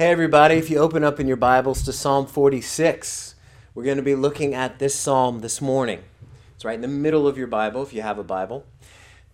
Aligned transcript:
Hey, 0.00 0.12
everybody, 0.12 0.54
if 0.54 0.70
you 0.70 0.78
open 0.78 1.04
up 1.04 1.20
in 1.20 1.28
your 1.28 1.36
Bibles 1.36 1.82
to 1.82 1.92
Psalm 1.92 2.24
46, 2.24 3.34
we're 3.74 3.84
going 3.84 3.98
to 3.98 4.02
be 4.02 4.14
looking 4.14 4.54
at 4.54 4.78
this 4.78 4.94
psalm 4.94 5.40
this 5.40 5.60
morning. 5.60 6.02
It's 6.54 6.64
right 6.64 6.76
in 6.76 6.80
the 6.80 6.88
middle 6.88 7.28
of 7.28 7.36
your 7.36 7.46
Bible 7.46 7.82
if 7.82 7.92
you 7.92 8.00
have 8.00 8.18
a 8.18 8.24
Bible. 8.24 8.64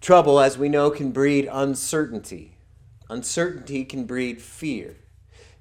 Trouble, 0.01 0.41
as 0.41 0.59
we 0.59 0.69
know, 0.69 0.91
can 0.91 1.13
breed 1.13 1.49
uncertainty. 1.53 2.57
Uncertainty 3.09 3.85
can 3.85 4.07
breed 4.07 4.43
fear. 4.43 4.97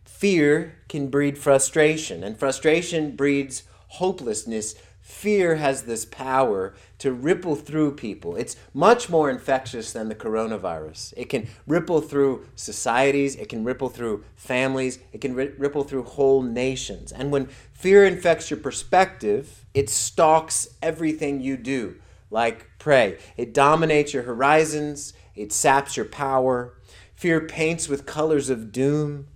Fear 0.06 0.76
can 0.88 1.10
breed 1.10 1.38
frustration, 1.38 2.24
and 2.24 2.36
frustration 2.36 3.16
breeds 3.16 3.62
hopelessness 3.90 4.74
Fear 5.06 5.58
has 5.58 5.84
this 5.84 6.04
power 6.04 6.74
to 6.98 7.12
ripple 7.12 7.56
through 7.56 7.94
people. 7.94 8.36
It's 8.36 8.56
much 8.74 9.08
more 9.08 9.30
infectious 9.30 9.94
than 9.94 10.10
the 10.10 10.16
coronavirus. 10.16 11.14
It 11.16 11.30
can 11.30 11.48
ripple 11.68 12.02
through 12.02 12.48
societies, 12.56 13.36
it 13.36 13.48
can 13.48 13.64
ripple 13.64 13.90
through 13.90 14.24
families, 14.36 14.98
it 15.14 15.22
can 15.22 15.36
ri- 15.36 15.54
ripple 15.60 15.84
through 15.84 16.06
whole 16.06 16.42
nations. 16.42 17.12
And 17.12 17.32
when 17.32 17.50
fear 17.72 18.04
infects 18.04 18.50
your 18.50 18.60
perspective, 18.60 19.68
it 19.76 19.92
stalks 19.92 20.70
everything 20.82 21.40
you 21.40 21.56
do, 21.56 21.98
like 22.32 22.68
prey. 22.80 23.20
It 23.38 23.54
dominates 23.54 24.12
your 24.12 24.24
horizons, 24.24 25.14
it 25.36 25.54
saps 25.54 25.96
your 25.96 26.08
power. 26.08 26.74
Fear 27.14 27.42
paints 27.42 27.88
with 27.88 28.08
colors 28.08 28.50
of 28.50 28.72
doom. 28.72 29.28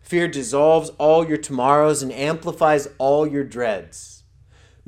Fear 0.00 0.28
dissolves 0.28 0.88
all 0.96 1.28
your 1.28 1.36
tomorrows 1.36 2.02
and 2.02 2.12
amplifies 2.12 2.88
all 2.96 3.26
your 3.26 3.44
dreads. 3.44 4.17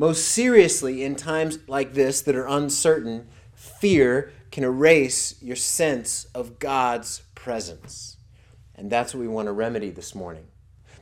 Most 0.01 0.29
seriously, 0.29 1.05
in 1.05 1.15
times 1.15 1.59
like 1.67 1.93
this 1.93 2.23
that 2.23 2.35
are 2.35 2.49
uncertain, 2.49 3.29
fear 3.53 4.33
can 4.51 4.65
erase 4.65 5.35
your 5.43 5.57
sense 5.57 6.25
of 6.35 6.59
God's 6.59 7.21
presence. 7.35 8.17
And 8.75 8.91
that's 8.91 9.13
what 9.13 9.21
we 9.21 9.29
want 9.29 9.49
to 9.49 9.53
remedy 9.53 9.91
this 9.91 10.15
morning. 10.15 10.47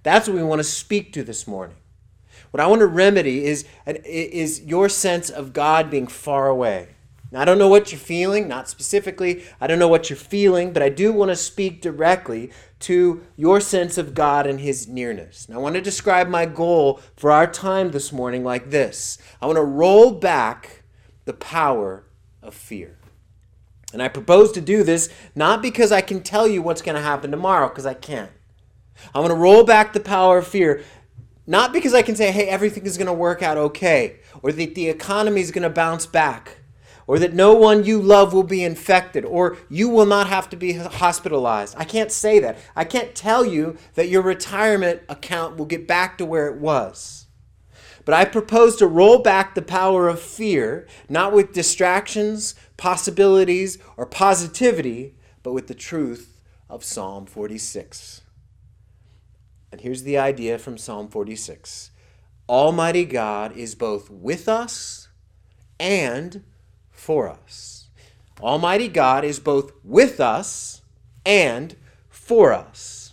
That's 0.02 0.26
what 0.26 0.36
we 0.36 0.42
want 0.42 0.58
to 0.58 0.64
speak 0.64 1.12
to 1.12 1.22
this 1.22 1.46
morning. 1.46 1.76
What 2.50 2.60
I 2.60 2.66
want 2.66 2.80
to 2.80 2.88
remedy 2.88 3.44
is, 3.44 3.66
is 3.86 4.62
your 4.62 4.88
sense 4.88 5.30
of 5.30 5.52
God 5.52 5.92
being 5.92 6.08
far 6.08 6.48
away. 6.48 6.88
Now, 7.30 7.42
I 7.42 7.44
don't 7.44 7.58
know 7.58 7.68
what 7.68 7.92
you're 7.92 8.00
feeling, 8.00 8.48
not 8.48 8.68
specifically. 8.68 9.44
I 9.60 9.68
don't 9.68 9.78
know 9.78 9.86
what 9.86 10.10
you're 10.10 10.16
feeling, 10.16 10.72
but 10.72 10.82
I 10.82 10.88
do 10.88 11.12
want 11.12 11.30
to 11.30 11.36
speak 11.36 11.80
directly 11.80 12.50
to 12.80 13.26
your 13.36 13.60
sense 13.60 13.98
of 13.98 14.14
God 14.14 14.46
and 14.46 14.60
His 14.60 14.88
nearness. 14.88 15.48
Now, 15.48 15.56
I 15.56 15.58
want 15.58 15.74
to 15.74 15.80
describe 15.80 16.28
my 16.28 16.46
goal 16.46 17.00
for 17.16 17.30
our 17.30 17.46
time 17.46 17.90
this 17.90 18.12
morning 18.12 18.44
like 18.44 18.70
this 18.70 19.18
I 19.40 19.46
want 19.46 19.56
to 19.56 19.64
roll 19.64 20.12
back 20.12 20.82
the 21.24 21.32
power 21.32 22.04
of 22.42 22.54
fear. 22.54 22.98
And 23.92 24.02
I 24.02 24.08
propose 24.08 24.52
to 24.52 24.60
do 24.60 24.82
this 24.82 25.08
not 25.34 25.62
because 25.62 25.92
I 25.92 26.00
can 26.00 26.22
tell 26.22 26.46
you 26.46 26.62
what's 26.62 26.82
going 26.82 26.94
to 26.94 27.02
happen 27.02 27.30
tomorrow, 27.30 27.68
because 27.68 27.86
I 27.86 27.94
can't. 27.94 28.30
I 29.14 29.20
want 29.20 29.30
to 29.30 29.36
roll 29.36 29.64
back 29.64 29.92
the 29.92 30.00
power 30.00 30.38
of 30.38 30.46
fear, 30.46 30.82
not 31.46 31.72
because 31.72 31.94
I 31.94 32.02
can 32.02 32.16
say, 32.16 32.30
hey, 32.30 32.48
everything 32.48 32.84
is 32.84 32.98
going 32.98 33.06
to 33.06 33.12
work 33.12 33.42
out 33.42 33.56
okay, 33.56 34.20
or 34.42 34.52
that 34.52 34.74
the 34.74 34.88
economy 34.88 35.40
is 35.40 35.50
going 35.50 35.62
to 35.62 35.70
bounce 35.70 36.04
back 36.04 36.58
or 37.08 37.18
that 37.18 37.32
no 37.32 37.54
one 37.54 37.84
you 37.84 38.00
love 38.00 38.34
will 38.34 38.44
be 38.44 38.62
infected, 38.62 39.24
or 39.24 39.56
you 39.70 39.88
will 39.88 40.04
not 40.04 40.28
have 40.28 40.48
to 40.50 40.56
be 40.56 40.74
hospitalized. 40.74 41.74
I 41.78 41.84
can't 41.84 42.12
say 42.12 42.38
that. 42.38 42.58
I 42.76 42.84
can't 42.84 43.14
tell 43.14 43.46
you 43.46 43.78
that 43.94 44.10
your 44.10 44.20
retirement 44.20 45.00
account 45.08 45.56
will 45.56 45.64
get 45.64 45.88
back 45.88 46.18
to 46.18 46.26
where 46.26 46.46
it 46.48 46.60
was. 46.60 47.26
But 48.04 48.14
I 48.14 48.26
propose 48.26 48.76
to 48.76 48.86
roll 48.86 49.20
back 49.20 49.54
the 49.54 49.62
power 49.62 50.06
of 50.06 50.20
fear, 50.20 50.86
not 51.08 51.32
with 51.32 51.54
distractions, 51.54 52.54
possibilities, 52.76 53.78
or 53.96 54.04
positivity, 54.04 55.16
but 55.42 55.54
with 55.54 55.66
the 55.66 55.74
truth 55.74 56.42
of 56.68 56.84
Psalm 56.84 57.24
46. 57.24 58.20
And 59.72 59.80
here's 59.80 60.02
the 60.02 60.18
idea 60.18 60.58
from 60.58 60.76
Psalm 60.76 61.08
46 61.08 61.90
Almighty 62.50 63.06
God 63.06 63.56
is 63.56 63.74
both 63.74 64.10
with 64.10 64.46
us 64.46 65.08
and 65.80 66.44
for 66.98 67.28
us. 67.28 67.88
Almighty 68.40 68.88
God 68.88 69.24
is 69.24 69.38
both 69.38 69.72
with 69.84 70.20
us 70.20 70.82
and 71.24 71.74
for 72.10 72.52
us. 72.52 73.12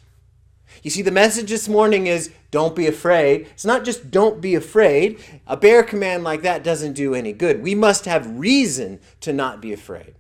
You 0.84 0.92
see, 0.92 1.02
the 1.02 1.12
message 1.12 1.50
this 1.50 1.70
morning 1.70 2.08
is 2.08 2.32
don't 2.52 2.76
be 2.76 2.88
afraid. 2.88 3.48
It's 3.54 3.66
not 3.66 3.86
just 3.86 4.12
don't 4.12 4.42
be 4.42 4.54
afraid. 4.54 5.20
A 5.48 5.58
bare 5.58 5.84
command 5.84 6.24
like 6.24 6.42
that 6.42 6.64
doesn't 6.64 6.94
do 6.94 7.16
any 7.16 7.34
good. 7.34 7.64
We 7.64 7.74
must 7.74 8.06
have 8.06 8.38
reason 8.38 9.00
to 9.22 9.34
not 9.34 9.62
be 9.62 9.74
afraid. 9.74 10.16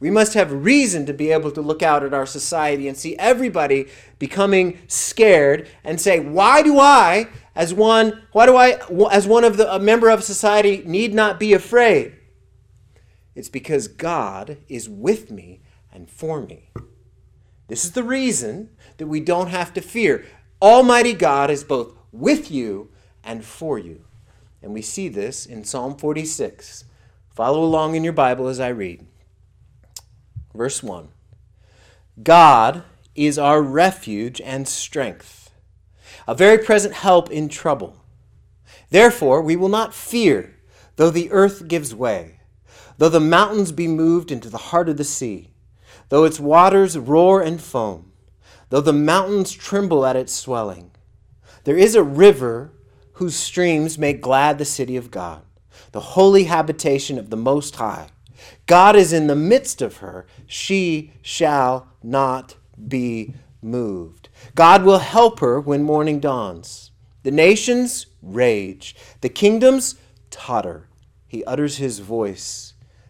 We 0.00 0.10
must 0.10 0.34
have 0.34 0.52
reason 0.52 1.06
to 1.06 1.12
be 1.12 1.30
able 1.30 1.50
to 1.52 1.60
look 1.60 1.82
out 1.82 2.04
at 2.04 2.14
our 2.14 2.26
society 2.26 2.88
and 2.88 2.96
see 2.96 3.16
everybody 3.16 3.86
becoming 4.18 4.78
scared 4.86 5.68
and 5.84 6.00
say, 6.00 6.20
"Why 6.20 6.62
do 6.62 6.78
I, 6.78 7.28
as 7.54 7.74
one, 7.74 8.22
why 8.32 8.46
do 8.46 8.56
I 8.56 8.78
as 9.10 9.26
one 9.26 9.44
of 9.44 9.56
the 9.56 9.72
a 9.72 9.78
member 9.78 10.08
of 10.08 10.24
society 10.24 10.82
need 10.84 11.14
not 11.14 11.38
be 11.40 11.52
afraid?" 11.52 12.12
It's 13.38 13.48
because 13.48 13.86
God 13.86 14.56
is 14.68 14.88
with 14.88 15.30
me 15.30 15.60
and 15.92 16.10
for 16.10 16.42
me. 16.42 16.72
This 17.68 17.84
is 17.84 17.92
the 17.92 18.02
reason 18.02 18.70
that 18.96 19.06
we 19.06 19.20
don't 19.20 19.46
have 19.46 19.72
to 19.74 19.80
fear. 19.80 20.26
Almighty 20.60 21.12
God 21.12 21.48
is 21.48 21.62
both 21.62 21.94
with 22.10 22.50
you 22.50 22.90
and 23.22 23.44
for 23.44 23.78
you. 23.78 24.02
And 24.60 24.74
we 24.74 24.82
see 24.82 25.08
this 25.08 25.46
in 25.46 25.62
Psalm 25.62 25.96
46. 25.96 26.84
Follow 27.30 27.62
along 27.62 27.94
in 27.94 28.02
your 28.02 28.12
Bible 28.12 28.48
as 28.48 28.58
I 28.58 28.70
read. 28.70 29.06
Verse 30.52 30.82
1 30.82 31.06
God 32.20 32.82
is 33.14 33.38
our 33.38 33.62
refuge 33.62 34.40
and 34.40 34.66
strength, 34.66 35.52
a 36.26 36.34
very 36.34 36.58
present 36.58 36.94
help 36.94 37.30
in 37.30 37.48
trouble. 37.48 38.02
Therefore, 38.90 39.40
we 39.40 39.54
will 39.54 39.68
not 39.68 39.94
fear, 39.94 40.56
though 40.96 41.10
the 41.10 41.30
earth 41.30 41.68
gives 41.68 41.94
way 41.94 42.37
Though 42.98 43.08
the 43.08 43.20
mountains 43.20 43.70
be 43.70 43.86
moved 43.86 44.32
into 44.32 44.50
the 44.50 44.58
heart 44.58 44.88
of 44.88 44.96
the 44.96 45.04
sea, 45.04 45.50
though 46.08 46.24
its 46.24 46.40
waters 46.40 46.98
roar 46.98 47.40
and 47.40 47.60
foam, 47.60 48.12
though 48.70 48.80
the 48.80 48.92
mountains 48.92 49.52
tremble 49.52 50.04
at 50.04 50.16
its 50.16 50.32
swelling, 50.32 50.90
there 51.62 51.76
is 51.76 51.94
a 51.94 52.02
river 52.02 52.72
whose 53.14 53.36
streams 53.36 53.98
make 53.98 54.20
glad 54.20 54.58
the 54.58 54.64
city 54.64 54.96
of 54.96 55.12
God, 55.12 55.42
the 55.92 56.00
holy 56.00 56.44
habitation 56.44 57.18
of 57.18 57.30
the 57.30 57.36
Most 57.36 57.76
High. 57.76 58.08
God 58.66 58.96
is 58.96 59.12
in 59.12 59.28
the 59.28 59.36
midst 59.36 59.80
of 59.80 59.98
her. 59.98 60.26
She 60.46 61.12
shall 61.22 61.88
not 62.02 62.56
be 62.86 63.34
moved. 63.62 64.28
God 64.54 64.84
will 64.84 64.98
help 64.98 65.40
her 65.40 65.60
when 65.60 65.82
morning 65.82 66.20
dawns. 66.20 66.90
The 67.22 67.30
nations 67.30 68.06
rage, 68.22 68.94
the 69.20 69.28
kingdoms 69.28 69.96
totter. 70.30 70.88
He 71.26 71.44
utters 71.44 71.76
his 71.76 71.98
voice 71.98 72.67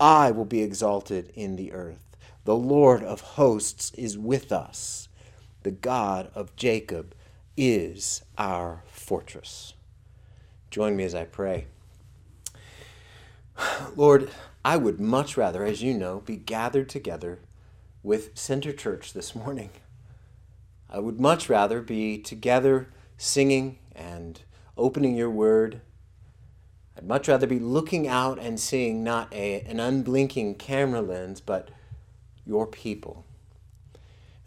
I 0.00 0.30
will 0.30 0.44
be 0.44 0.62
exalted 0.62 1.30
in 1.34 1.56
the 1.56 1.72
earth. 1.72 2.16
The 2.44 2.56
Lord 2.56 3.02
of 3.02 3.20
hosts 3.20 3.92
is 3.94 4.18
with 4.18 4.52
us. 4.52 5.08
The 5.62 5.70
God 5.70 6.30
of 6.34 6.54
Jacob 6.56 7.14
is 7.56 8.22
our 8.36 8.82
fortress. 8.86 9.74
Join 10.70 10.96
me 10.96 11.04
as 11.04 11.14
I 11.14 11.24
pray. 11.24 11.66
Lord, 13.96 14.30
I 14.64 14.76
would 14.76 15.00
much 15.00 15.36
rather, 15.36 15.64
as 15.64 15.82
you 15.82 15.94
know, 15.94 16.20
be 16.20 16.36
gathered 16.36 16.88
together 16.88 17.38
with 18.02 18.36
Center 18.36 18.72
Church 18.72 19.12
this 19.12 19.34
morning. 19.34 19.70
I 20.90 20.98
would 20.98 21.20
much 21.20 21.48
rather 21.48 21.80
be 21.80 22.18
together 22.18 22.88
singing 23.16 23.78
and 23.94 24.40
opening 24.76 25.16
your 25.16 25.30
word 25.30 25.80
I'd 26.96 27.06
much 27.06 27.28
rather 27.28 27.46
be 27.46 27.58
looking 27.58 28.06
out 28.06 28.38
and 28.38 28.58
seeing 28.58 29.02
not 29.02 29.32
a, 29.32 29.60
an 29.62 29.80
unblinking 29.80 30.56
camera 30.56 31.02
lens, 31.02 31.40
but 31.40 31.70
your 32.46 32.66
people. 32.66 33.24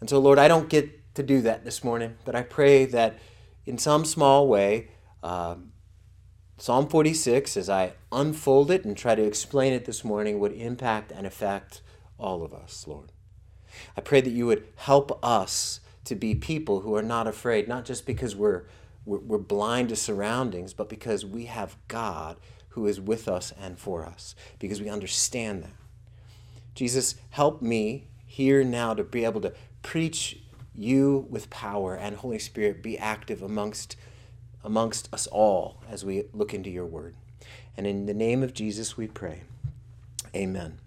And 0.00 0.08
so, 0.08 0.18
Lord, 0.18 0.38
I 0.38 0.48
don't 0.48 0.68
get 0.68 1.14
to 1.14 1.22
do 1.22 1.40
that 1.42 1.64
this 1.64 1.82
morning, 1.82 2.14
but 2.24 2.34
I 2.34 2.42
pray 2.42 2.84
that 2.86 3.18
in 3.66 3.76
some 3.76 4.04
small 4.04 4.48
way, 4.48 4.88
uh, 5.22 5.56
Psalm 6.56 6.88
46, 6.88 7.56
as 7.56 7.68
I 7.68 7.92
unfold 8.10 8.70
it 8.70 8.84
and 8.84 8.96
try 8.96 9.14
to 9.14 9.22
explain 9.22 9.72
it 9.72 9.84
this 9.84 10.04
morning, 10.04 10.40
would 10.40 10.52
impact 10.52 11.12
and 11.12 11.26
affect 11.26 11.82
all 12.18 12.42
of 12.42 12.52
us, 12.52 12.86
Lord. 12.86 13.12
I 13.96 14.00
pray 14.00 14.20
that 14.20 14.30
you 14.30 14.46
would 14.46 14.66
help 14.76 15.18
us 15.22 15.80
to 16.04 16.14
be 16.14 16.34
people 16.34 16.80
who 16.80 16.94
are 16.96 17.02
not 17.02 17.26
afraid, 17.26 17.68
not 17.68 17.84
just 17.84 18.06
because 18.06 18.34
we're, 18.34 18.64
we're, 19.08 19.18
we're 19.18 19.38
blind 19.38 19.88
to 19.88 19.96
surroundings, 19.96 20.74
but 20.74 20.88
because 20.88 21.24
we 21.24 21.46
have 21.46 21.76
God 21.88 22.36
who 22.70 22.86
is 22.86 23.00
with 23.00 23.26
us 23.26 23.52
and 23.58 23.78
for 23.78 24.04
us, 24.04 24.34
because 24.58 24.80
we 24.80 24.90
understand 24.90 25.64
that. 25.64 25.72
Jesus, 26.74 27.14
help 27.30 27.62
me 27.62 28.08
here 28.26 28.62
now 28.62 28.94
to 28.94 29.02
be 29.02 29.24
able 29.24 29.40
to 29.40 29.54
preach 29.82 30.40
you 30.74 31.26
with 31.30 31.50
power 31.50 31.96
and 31.96 32.16
Holy 32.16 32.38
Spirit 32.38 32.82
be 32.82 32.96
active 32.98 33.42
amongst 33.42 33.96
amongst 34.62 35.12
us 35.12 35.26
all 35.28 35.82
as 35.88 36.04
we 36.04 36.24
look 36.32 36.52
into 36.52 36.68
your 36.68 36.84
word. 36.84 37.14
And 37.76 37.86
in 37.86 38.06
the 38.06 38.14
name 38.14 38.42
of 38.42 38.52
Jesus 38.52 38.96
we 38.96 39.06
pray. 39.06 39.42
Amen. 40.34 40.78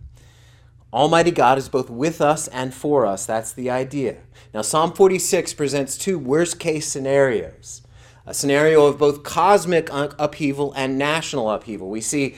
Almighty 0.94 1.32
God 1.32 1.58
is 1.58 1.70
both 1.70 1.90
with 1.90 2.22
us 2.22 2.48
and 2.50 2.74
for 2.74 3.06
us. 3.06 3.26
That's 3.26 3.54
the 3.54 3.70
idea. 3.70 4.18
Now, 4.54 4.62
Psalm 4.62 4.94
46 4.94 5.54
presents 5.54 5.98
two 5.98 6.20
worst 6.20 6.60
case 6.60 6.88
scenarios 6.88 7.82
a 8.26 8.34
scenario 8.34 8.86
of 8.86 8.98
both 8.98 9.24
cosmic 9.24 9.90
upheaval 9.92 10.74
and 10.74 10.98
national 10.98 11.50
upheaval. 11.50 11.90
We 11.90 12.02
see, 12.02 12.36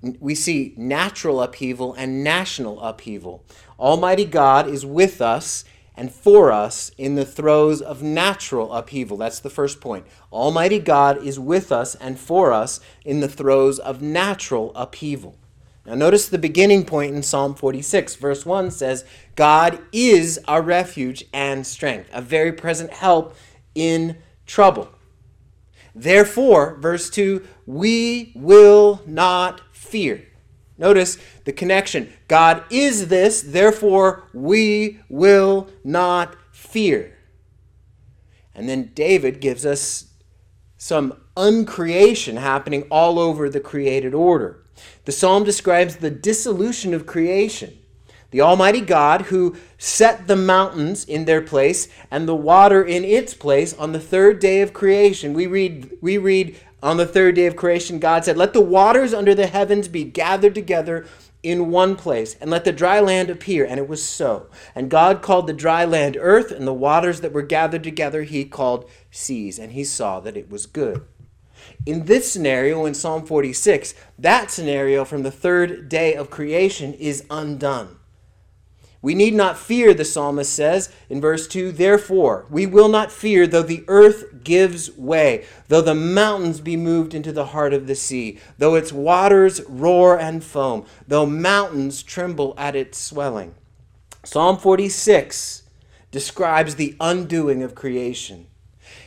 we 0.00 0.34
see 0.34 0.74
natural 0.76 1.42
upheaval 1.42 1.94
and 1.94 2.24
national 2.24 2.80
upheaval. 2.80 3.44
Almighty 3.78 4.24
God 4.24 4.68
is 4.68 4.86
with 4.86 5.20
us 5.20 5.64
and 5.96 6.10
for 6.10 6.50
us 6.50 6.90
in 6.96 7.14
the 7.14 7.26
throes 7.26 7.82
of 7.82 8.02
natural 8.02 8.72
upheaval. 8.72 9.18
That's 9.18 9.40
the 9.40 9.50
first 9.50 9.80
point. 9.80 10.06
Almighty 10.32 10.78
God 10.78 11.22
is 11.22 11.38
with 11.38 11.70
us 11.70 11.94
and 11.94 12.18
for 12.18 12.52
us 12.52 12.80
in 13.04 13.20
the 13.20 13.28
throes 13.28 13.78
of 13.78 14.00
natural 14.00 14.72
upheaval. 14.74 15.36
Now, 15.84 15.94
notice 15.94 16.28
the 16.28 16.38
beginning 16.38 16.84
point 16.84 17.14
in 17.14 17.22
Psalm 17.22 17.54
46. 17.54 18.14
Verse 18.16 18.46
1 18.46 18.70
says, 18.70 19.04
God 19.34 19.80
is 19.92 20.38
our 20.46 20.62
refuge 20.62 21.24
and 21.32 21.66
strength, 21.66 22.08
a 22.12 22.22
very 22.22 22.52
present 22.52 22.92
help 22.92 23.34
in 23.74 24.16
trouble. 24.46 24.88
Therefore, 25.94 26.76
verse 26.80 27.10
2, 27.10 27.46
we 27.66 28.32
will 28.34 29.02
not 29.06 29.60
fear. 29.72 30.26
Notice 30.78 31.18
the 31.44 31.52
connection. 31.52 32.12
God 32.26 32.64
is 32.70 33.08
this, 33.08 33.42
therefore 33.42 34.24
we 34.32 35.00
will 35.08 35.68
not 35.84 36.36
fear. 36.52 37.18
And 38.54 38.68
then 38.68 38.90
David 38.94 39.40
gives 39.40 39.66
us 39.66 40.06
some 40.76 41.20
uncreation 41.36 42.38
happening 42.38 42.84
all 42.90 43.18
over 43.18 43.50
the 43.50 43.60
created 43.60 44.14
order. 44.14 44.64
The 45.04 45.12
psalm 45.12 45.44
describes 45.44 45.96
the 45.96 46.10
dissolution 46.10 46.94
of 46.94 47.06
creation. 47.06 47.78
The 48.30 48.40
Almighty 48.40 48.80
God 48.80 49.22
who 49.22 49.56
set 49.76 50.28
the 50.28 50.36
mountains 50.36 51.04
in 51.04 51.24
their 51.24 51.42
place 51.42 51.88
and 52.10 52.28
the 52.28 52.34
water 52.34 52.82
in 52.82 53.04
its 53.04 53.34
place 53.34 53.72
on 53.74 53.92
the 53.92 54.00
third 54.00 54.38
day 54.38 54.60
of 54.60 54.72
creation. 54.72 55.34
We 55.34 55.46
read, 55.46 55.90
we 56.00 56.16
read 56.16 56.56
on 56.82 56.96
the 56.96 57.06
third 57.06 57.34
day 57.34 57.46
of 57.46 57.56
creation, 57.56 57.98
God 57.98 58.24
said, 58.24 58.36
Let 58.36 58.52
the 58.52 58.60
waters 58.60 59.12
under 59.12 59.34
the 59.34 59.46
heavens 59.46 59.88
be 59.88 60.04
gathered 60.04 60.54
together 60.54 61.06
in 61.42 61.70
one 61.70 61.96
place, 61.96 62.36
and 62.40 62.50
let 62.50 62.64
the 62.64 62.72
dry 62.72 63.00
land 63.00 63.30
appear. 63.30 63.64
And 63.64 63.78
it 63.78 63.88
was 63.88 64.02
so. 64.02 64.48
And 64.74 64.90
God 64.90 65.22
called 65.22 65.46
the 65.46 65.52
dry 65.52 65.84
land 65.84 66.16
earth, 66.20 66.50
and 66.50 66.66
the 66.66 66.74
waters 66.74 67.20
that 67.20 67.32
were 67.32 67.42
gathered 67.42 67.82
together 67.82 68.22
he 68.22 68.44
called 68.44 68.88
seas. 69.10 69.58
And 69.58 69.72
he 69.72 69.84
saw 69.84 70.20
that 70.20 70.36
it 70.36 70.50
was 70.50 70.66
good. 70.66 71.02
In 71.84 72.06
this 72.06 72.30
scenario, 72.30 72.86
in 72.86 72.94
Psalm 72.94 73.26
46, 73.26 73.94
that 74.18 74.50
scenario 74.50 75.04
from 75.04 75.22
the 75.22 75.30
third 75.30 75.88
day 75.88 76.14
of 76.14 76.30
creation 76.30 76.94
is 76.94 77.24
undone. 77.30 77.99
We 79.02 79.14
need 79.14 79.32
not 79.32 79.58
fear, 79.58 79.94
the 79.94 80.04
psalmist 80.04 80.52
says 80.52 80.92
in 81.08 81.22
verse 81.22 81.48
2 81.48 81.72
Therefore, 81.72 82.44
we 82.50 82.66
will 82.66 82.88
not 82.88 83.10
fear 83.10 83.46
though 83.46 83.62
the 83.62 83.84
earth 83.88 84.44
gives 84.44 84.94
way, 84.96 85.46
though 85.68 85.80
the 85.80 85.94
mountains 85.94 86.60
be 86.60 86.76
moved 86.76 87.14
into 87.14 87.32
the 87.32 87.46
heart 87.46 87.72
of 87.72 87.86
the 87.86 87.94
sea, 87.94 88.38
though 88.58 88.74
its 88.74 88.92
waters 88.92 89.62
roar 89.66 90.18
and 90.18 90.44
foam, 90.44 90.84
though 91.08 91.24
mountains 91.24 92.02
tremble 92.02 92.54
at 92.58 92.76
its 92.76 92.98
swelling. 92.98 93.54
Psalm 94.22 94.58
46 94.58 95.62
describes 96.10 96.74
the 96.74 96.94
undoing 97.00 97.62
of 97.62 97.74
creation. 97.74 98.48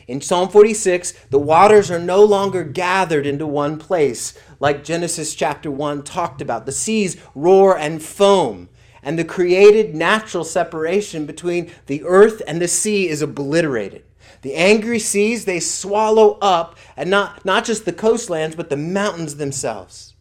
In 0.08 0.22
Psalm 0.22 0.50
46, 0.50 1.14
the 1.30 1.40
waters 1.40 1.92
are 1.92 2.00
no 2.00 2.24
longer 2.24 2.64
gathered 2.64 3.28
into 3.28 3.46
one 3.46 3.78
place, 3.78 4.38
like 4.60 4.84
Genesis 4.84 5.36
chapter 5.36 5.70
1 5.70 6.04
talked 6.04 6.42
about. 6.42 6.66
The 6.66 6.72
seas 6.72 7.16
roar 7.36 7.78
and 7.78 8.02
foam 8.02 8.70
and 9.04 9.20
the 9.20 9.26
created 9.26 9.94
natural 9.94 10.44
separation 10.44 11.26
between 11.26 11.72
the 11.88 12.04
earth 12.04 12.42
and 12.48 12.62
the 12.62 12.68
sea 12.68 13.10
is 13.10 13.22
obliterated. 13.22 14.04
The 14.42 14.56
angry 14.56 15.00
seas, 15.00 15.46
they 15.46 15.60
swallow 15.60 16.38
up, 16.42 16.78
and 16.98 17.10
not, 17.10 17.46
not 17.46 17.66
just 17.66 17.86
the 17.86 17.94
coastlands, 17.94 18.56
but 18.56 18.70
the 18.70 18.78
mountains 18.78 19.36
themselves. 19.36 20.16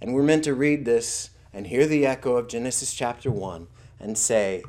And 0.00 0.14
we're 0.14 0.22
meant 0.22 0.44
to 0.44 0.54
read 0.54 0.84
this 0.84 1.30
and 1.52 1.66
hear 1.66 1.86
the 1.86 2.06
echo 2.06 2.36
of 2.36 2.48
Genesis 2.48 2.92
chapter 2.92 3.30
1 3.30 3.68
and 4.00 4.18
say, 4.18 4.64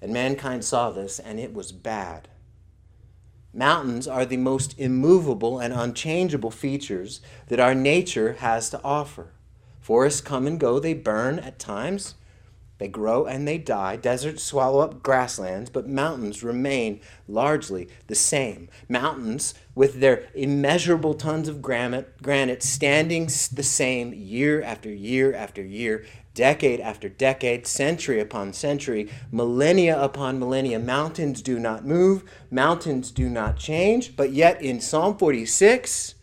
And 0.00 0.12
mankind 0.12 0.64
saw 0.64 0.90
this, 0.90 1.18
and 1.18 1.38
it 1.38 1.52
was 1.52 1.72
bad. 1.72 2.28
Mountains 3.52 4.08
are 4.08 4.24
the 4.24 4.36
most 4.36 4.78
immovable 4.80 5.60
and 5.60 5.72
unchangeable 5.72 6.50
features 6.50 7.20
that 7.46 7.60
our 7.60 7.74
nature 7.74 8.34
has 8.34 8.68
to 8.70 8.82
offer. 8.82 9.32
Forests 9.80 10.20
come 10.20 10.46
and 10.48 10.58
go, 10.58 10.80
they 10.80 10.94
burn 10.94 11.38
at 11.38 11.60
times, 11.60 12.14
they 12.78 12.88
grow 12.88 13.24
and 13.26 13.46
they 13.46 13.58
die. 13.58 13.96
Deserts 13.96 14.42
swallow 14.42 14.80
up 14.80 15.02
grasslands, 15.02 15.70
but 15.70 15.88
mountains 15.88 16.42
remain 16.42 17.00
largely 17.28 17.88
the 18.08 18.14
same. 18.14 18.68
Mountains, 18.88 19.54
with 19.74 20.00
their 20.00 20.28
immeasurable 20.34 21.14
tons 21.14 21.48
of 21.48 21.62
granite, 21.62 22.20
granite 22.22 22.62
standing 22.62 23.26
the 23.26 23.62
same 23.62 24.12
year 24.12 24.62
after 24.62 24.90
year 24.90 25.34
after 25.34 25.62
year, 25.62 26.04
decade 26.34 26.80
after 26.80 27.08
decade, 27.08 27.66
century 27.66 28.20
upon 28.20 28.52
century, 28.52 29.08
millennia 29.30 30.00
upon 30.00 30.38
millennia. 30.38 30.78
Mountains 30.78 31.40
do 31.40 31.58
not 31.60 31.86
move, 31.86 32.24
mountains 32.50 33.10
do 33.12 33.28
not 33.28 33.56
change, 33.56 34.16
but 34.16 34.32
yet 34.32 34.60
in 34.60 34.80
Psalm 34.80 35.16
46, 35.16 36.16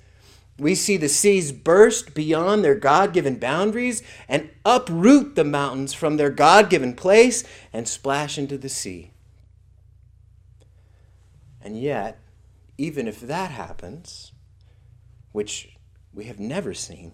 we 0.61 0.75
see 0.75 0.95
the 0.95 1.09
seas 1.09 1.51
burst 1.51 2.13
beyond 2.13 2.63
their 2.63 2.75
God 2.75 3.13
given 3.13 3.39
boundaries 3.39 4.03
and 4.29 4.47
uproot 4.63 5.33
the 5.33 5.43
mountains 5.43 5.91
from 5.91 6.17
their 6.17 6.29
God 6.29 6.69
given 6.69 6.93
place 6.93 7.43
and 7.73 7.87
splash 7.87 8.37
into 8.37 8.59
the 8.59 8.69
sea. 8.69 9.09
And 11.59 11.81
yet, 11.81 12.19
even 12.77 13.07
if 13.07 13.21
that 13.21 13.49
happens, 13.49 14.33
which 15.31 15.75
we 16.13 16.25
have 16.25 16.39
never 16.39 16.75
seen, 16.75 17.13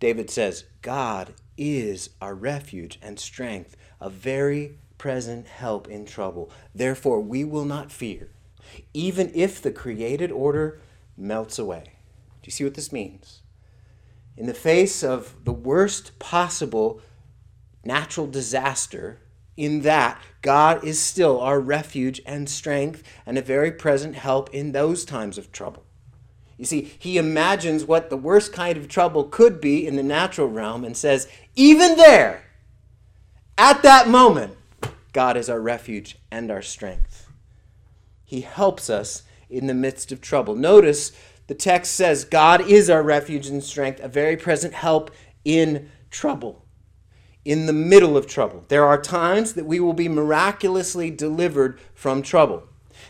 David 0.00 0.30
says, 0.30 0.64
God 0.80 1.34
is 1.58 2.08
our 2.22 2.34
refuge 2.34 2.98
and 3.02 3.20
strength, 3.20 3.76
a 4.00 4.08
very 4.08 4.78
present 4.96 5.46
help 5.46 5.88
in 5.88 6.06
trouble. 6.06 6.50
Therefore, 6.74 7.20
we 7.20 7.44
will 7.44 7.66
not 7.66 7.92
fear, 7.92 8.30
even 8.94 9.30
if 9.34 9.60
the 9.60 9.72
created 9.72 10.32
order 10.32 10.80
melts 11.16 11.58
away. 11.58 11.84
Do 12.42 12.48
you 12.48 12.52
see 12.52 12.64
what 12.64 12.74
this 12.74 12.92
means? 12.92 13.42
In 14.36 14.46
the 14.46 14.54
face 14.54 15.02
of 15.02 15.34
the 15.44 15.52
worst 15.52 16.18
possible 16.18 17.00
natural 17.84 18.26
disaster, 18.26 19.20
in 19.56 19.82
that 19.82 20.20
God 20.42 20.84
is 20.84 21.00
still 21.00 21.40
our 21.40 21.60
refuge 21.60 22.20
and 22.26 22.48
strength 22.48 23.02
and 23.24 23.38
a 23.38 23.42
very 23.42 23.70
present 23.70 24.16
help 24.16 24.52
in 24.52 24.72
those 24.72 25.04
times 25.04 25.38
of 25.38 25.52
trouble. 25.52 25.84
You 26.56 26.64
see, 26.64 26.92
he 26.98 27.18
imagines 27.18 27.84
what 27.84 28.10
the 28.10 28.16
worst 28.16 28.52
kind 28.52 28.76
of 28.76 28.88
trouble 28.88 29.24
could 29.24 29.60
be 29.60 29.86
in 29.86 29.96
the 29.96 30.02
natural 30.02 30.48
realm 30.48 30.84
and 30.84 30.96
says, 30.96 31.28
even 31.54 31.96
there, 31.96 32.44
at 33.58 33.82
that 33.82 34.08
moment, 34.08 34.56
God 35.12 35.36
is 35.36 35.48
our 35.48 35.60
refuge 35.60 36.16
and 36.30 36.50
our 36.50 36.62
strength. 36.62 37.28
He 38.24 38.40
helps 38.40 38.88
us 38.90 39.22
in 39.54 39.66
the 39.66 39.74
midst 39.74 40.12
of 40.12 40.20
trouble. 40.20 40.54
Notice 40.54 41.12
the 41.46 41.54
text 41.54 41.94
says, 41.94 42.24
God 42.24 42.62
is 42.62 42.88
our 42.88 43.02
refuge 43.02 43.46
and 43.46 43.62
strength, 43.62 44.00
a 44.00 44.08
very 44.08 44.36
present 44.36 44.74
help 44.74 45.10
in 45.44 45.90
trouble, 46.10 46.64
in 47.44 47.66
the 47.66 47.72
middle 47.72 48.16
of 48.16 48.26
trouble. 48.26 48.64
There 48.68 48.86
are 48.86 49.00
times 49.00 49.54
that 49.54 49.66
we 49.66 49.80
will 49.80 49.92
be 49.92 50.08
miraculously 50.08 51.10
delivered 51.10 51.78
from 51.94 52.22
trouble. 52.22 52.64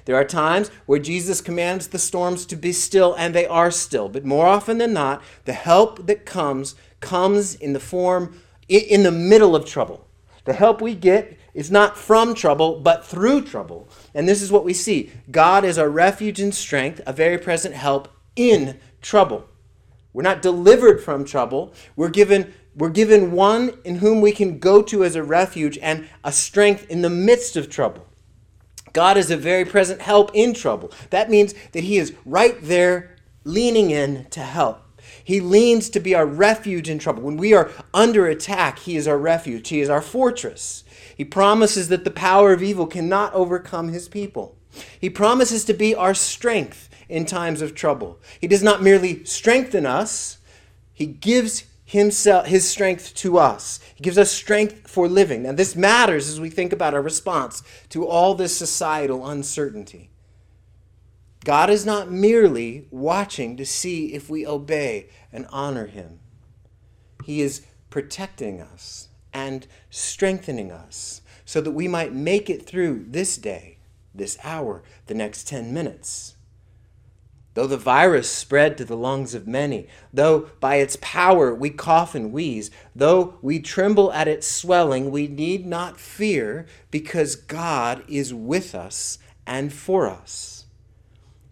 There 0.06 0.16
are 0.16 0.24
times 0.24 0.70
where 0.86 0.98
Jesus 0.98 1.40
commands 1.40 1.88
the 1.88 1.98
storms 1.98 2.44
to 2.46 2.56
be 2.56 2.72
still, 2.72 3.14
and 3.14 3.34
they 3.34 3.46
are 3.46 3.70
still. 3.70 4.08
But 4.08 4.24
more 4.24 4.46
often 4.46 4.78
than 4.78 4.92
not, 4.92 5.22
the 5.44 5.52
help 5.52 6.06
that 6.06 6.26
comes 6.26 6.74
comes 7.00 7.54
in 7.54 7.74
the 7.74 7.80
form, 7.80 8.40
in 8.68 9.02
the 9.02 9.12
middle 9.12 9.54
of 9.54 9.66
trouble. 9.66 10.08
The 10.44 10.54
help 10.54 10.80
we 10.80 10.94
get 10.94 11.38
is 11.54 11.70
not 11.70 11.96
from 11.96 12.34
trouble, 12.34 12.80
but 12.80 13.04
through 13.04 13.42
trouble. 13.42 13.88
And 14.14 14.28
this 14.28 14.40
is 14.40 14.52
what 14.52 14.64
we 14.64 14.72
see 14.72 15.10
God 15.30 15.64
is 15.64 15.78
our 15.78 15.88
refuge 15.88 16.40
and 16.40 16.54
strength, 16.54 17.00
a 17.06 17.12
very 17.12 17.38
present 17.38 17.74
help 17.74 18.08
in 18.36 18.78
trouble. 19.02 19.48
We're 20.12 20.22
not 20.22 20.42
delivered 20.42 21.02
from 21.02 21.24
trouble. 21.24 21.74
We're 21.96 22.08
given, 22.08 22.54
we're 22.76 22.90
given 22.90 23.32
one 23.32 23.76
in 23.84 23.96
whom 23.96 24.20
we 24.20 24.30
can 24.30 24.60
go 24.60 24.80
to 24.82 25.04
as 25.04 25.16
a 25.16 25.24
refuge 25.24 25.76
and 25.78 26.08
a 26.22 26.30
strength 26.30 26.88
in 26.88 27.02
the 27.02 27.10
midst 27.10 27.56
of 27.56 27.68
trouble. 27.68 28.06
God 28.92 29.16
is 29.16 29.32
a 29.32 29.36
very 29.36 29.64
present 29.64 30.00
help 30.00 30.30
in 30.34 30.54
trouble. 30.54 30.92
That 31.10 31.28
means 31.28 31.52
that 31.72 31.82
He 31.82 31.98
is 31.98 32.14
right 32.24 32.56
there 32.62 33.16
leaning 33.42 33.90
in 33.90 34.26
to 34.30 34.40
help. 34.40 34.83
He 35.24 35.40
leans 35.40 35.88
to 35.90 36.00
be 36.00 36.14
our 36.14 36.26
refuge 36.26 36.88
in 36.88 36.98
trouble. 36.98 37.22
When 37.22 37.38
we 37.38 37.54
are 37.54 37.70
under 37.92 38.26
attack, 38.26 38.78
He 38.80 38.96
is 38.96 39.08
our 39.08 39.18
refuge, 39.18 39.68
He 39.68 39.80
is 39.80 39.88
our 39.88 40.02
fortress. 40.02 40.84
He 41.16 41.24
promises 41.24 41.88
that 41.88 42.04
the 42.04 42.10
power 42.10 42.52
of 42.52 42.62
evil 42.62 42.86
cannot 42.86 43.32
overcome 43.34 43.88
His 43.88 44.08
people. 44.08 44.56
He 45.00 45.10
promises 45.10 45.64
to 45.64 45.74
be 45.74 45.94
our 45.94 46.14
strength 46.14 46.88
in 47.08 47.24
times 47.24 47.62
of 47.62 47.74
trouble. 47.74 48.20
He 48.40 48.46
does 48.46 48.62
not 48.62 48.82
merely 48.82 49.24
strengthen 49.24 49.86
us, 49.86 50.38
He 50.92 51.06
gives 51.06 51.64
himself 51.84 52.46
his 52.46 52.68
strength 52.68 53.14
to 53.14 53.38
us. 53.38 53.78
He 53.94 54.02
gives 54.02 54.18
us 54.18 54.30
strength 54.30 54.88
for 54.88 55.06
living. 55.06 55.42
Now 55.42 55.52
this 55.52 55.76
matters 55.76 56.28
as 56.28 56.40
we 56.40 56.50
think 56.50 56.72
about 56.72 56.94
our 56.94 57.02
response 57.02 57.62
to 57.90 58.06
all 58.06 58.34
this 58.34 58.56
societal 58.56 59.28
uncertainty. 59.28 60.10
God 61.44 61.68
is 61.68 61.84
not 61.84 62.10
merely 62.10 62.86
watching 62.90 63.56
to 63.58 63.66
see 63.66 64.14
if 64.14 64.30
we 64.30 64.46
obey 64.46 65.10
and 65.30 65.46
honor 65.50 65.86
him. 65.86 66.20
He 67.22 67.42
is 67.42 67.66
protecting 67.90 68.62
us 68.62 69.08
and 69.32 69.66
strengthening 69.90 70.72
us 70.72 71.20
so 71.44 71.60
that 71.60 71.72
we 71.72 71.86
might 71.86 72.14
make 72.14 72.48
it 72.48 72.66
through 72.66 73.04
this 73.08 73.36
day, 73.36 73.76
this 74.14 74.38
hour, 74.42 74.82
the 75.06 75.14
next 75.14 75.46
10 75.46 75.74
minutes. 75.74 76.34
Though 77.52 77.66
the 77.66 77.76
virus 77.76 78.28
spread 78.30 78.78
to 78.78 78.84
the 78.84 78.96
lungs 78.96 79.34
of 79.34 79.46
many, 79.46 79.86
though 80.12 80.48
by 80.60 80.76
its 80.76 80.96
power 81.00 81.54
we 81.54 81.70
cough 81.70 82.14
and 82.14 82.32
wheeze, 82.32 82.70
though 82.96 83.38
we 83.42 83.60
tremble 83.60 84.12
at 84.12 84.28
its 84.28 84.46
swelling, 84.46 85.10
we 85.10 85.28
need 85.28 85.66
not 85.66 86.00
fear 86.00 86.66
because 86.90 87.36
God 87.36 88.02
is 88.08 88.32
with 88.32 88.74
us 88.74 89.18
and 89.46 89.72
for 89.72 90.08
us. 90.08 90.53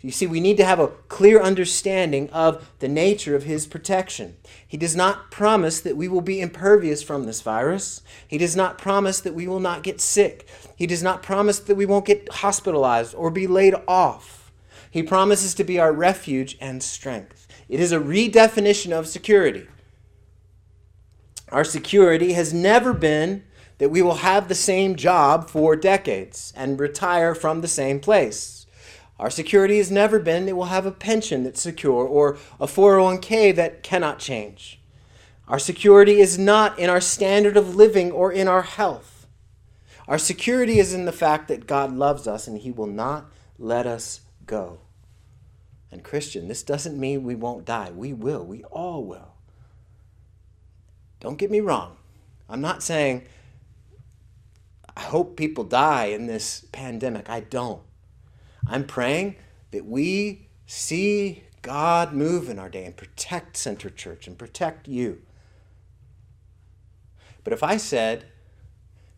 You 0.02 0.10
see, 0.10 0.26
we 0.26 0.40
need 0.40 0.56
to 0.56 0.64
have 0.64 0.80
a 0.80 0.88
clear 0.88 1.40
understanding 1.40 2.28
of 2.30 2.72
the 2.80 2.88
nature 2.88 3.36
of 3.36 3.44
His 3.44 3.68
protection. 3.68 4.36
He 4.66 4.76
does 4.76 4.96
not 4.96 5.30
promise 5.30 5.80
that 5.80 5.96
we 5.96 6.08
will 6.08 6.20
be 6.20 6.40
impervious 6.40 7.04
from 7.04 7.24
this 7.24 7.40
virus. 7.40 8.02
He 8.26 8.36
does 8.36 8.56
not 8.56 8.78
promise 8.78 9.20
that 9.20 9.34
we 9.34 9.46
will 9.46 9.60
not 9.60 9.84
get 9.84 10.00
sick. 10.00 10.48
He 10.74 10.88
does 10.88 11.04
not 11.04 11.22
promise 11.22 11.60
that 11.60 11.76
we 11.76 11.86
won't 11.86 12.04
get 12.04 12.28
hospitalized 12.32 13.14
or 13.14 13.30
be 13.30 13.46
laid 13.46 13.76
off. 13.86 14.52
He 14.90 15.04
promises 15.04 15.54
to 15.54 15.64
be 15.64 15.78
our 15.78 15.92
refuge 15.92 16.58
and 16.60 16.82
strength. 16.82 17.46
It 17.68 17.78
is 17.78 17.92
a 17.92 18.00
redefinition 18.00 18.90
of 18.90 19.06
security. 19.06 19.68
Our 21.50 21.64
security 21.64 22.32
has 22.32 22.52
never 22.52 22.92
been 22.92 23.44
that 23.78 23.90
we 23.90 24.02
will 24.02 24.16
have 24.16 24.48
the 24.48 24.54
same 24.56 24.96
job 24.96 25.48
for 25.48 25.76
decades 25.76 26.52
and 26.56 26.80
retire 26.80 27.34
from 27.34 27.60
the 27.60 27.68
same 27.68 28.00
place. 28.00 28.61
Our 29.22 29.30
security 29.30 29.78
has 29.78 29.88
never 29.88 30.18
been 30.18 30.46
that 30.46 30.56
we'll 30.56 30.66
have 30.66 30.84
a 30.84 30.90
pension 30.90 31.44
that's 31.44 31.60
secure 31.60 32.04
or 32.04 32.38
a 32.58 32.66
401k 32.66 33.54
that 33.54 33.84
cannot 33.84 34.18
change. 34.18 34.80
Our 35.46 35.60
security 35.60 36.18
is 36.18 36.40
not 36.40 36.76
in 36.76 36.90
our 36.90 37.00
standard 37.00 37.56
of 37.56 37.76
living 37.76 38.10
or 38.10 38.32
in 38.32 38.48
our 38.48 38.62
health. 38.62 39.28
Our 40.08 40.18
security 40.18 40.80
is 40.80 40.92
in 40.92 41.04
the 41.04 41.12
fact 41.12 41.46
that 41.46 41.68
God 41.68 41.92
loves 41.92 42.26
us 42.26 42.48
and 42.48 42.58
He 42.58 42.72
will 42.72 42.88
not 42.88 43.30
let 43.60 43.86
us 43.86 44.22
go. 44.44 44.80
And, 45.92 46.02
Christian, 46.02 46.48
this 46.48 46.64
doesn't 46.64 46.98
mean 46.98 47.22
we 47.22 47.36
won't 47.36 47.64
die. 47.64 47.92
We 47.92 48.12
will. 48.12 48.44
We 48.44 48.64
all 48.64 49.04
will. 49.04 49.34
Don't 51.20 51.38
get 51.38 51.52
me 51.52 51.60
wrong. 51.60 51.96
I'm 52.48 52.60
not 52.60 52.82
saying 52.82 53.24
I 54.96 55.02
hope 55.02 55.36
people 55.36 55.62
die 55.62 56.06
in 56.06 56.26
this 56.26 56.66
pandemic. 56.72 57.30
I 57.30 57.38
don't. 57.38 57.82
I'm 58.66 58.84
praying 58.84 59.36
that 59.70 59.86
we 59.86 60.48
see 60.66 61.44
God 61.62 62.12
move 62.12 62.48
in 62.48 62.58
our 62.58 62.68
day 62.68 62.84
and 62.84 62.96
protect 62.96 63.56
Center 63.56 63.90
Church 63.90 64.26
and 64.26 64.38
protect 64.38 64.88
you. 64.88 65.22
But 67.44 67.52
if 67.52 67.62
I 67.62 67.76
said 67.76 68.26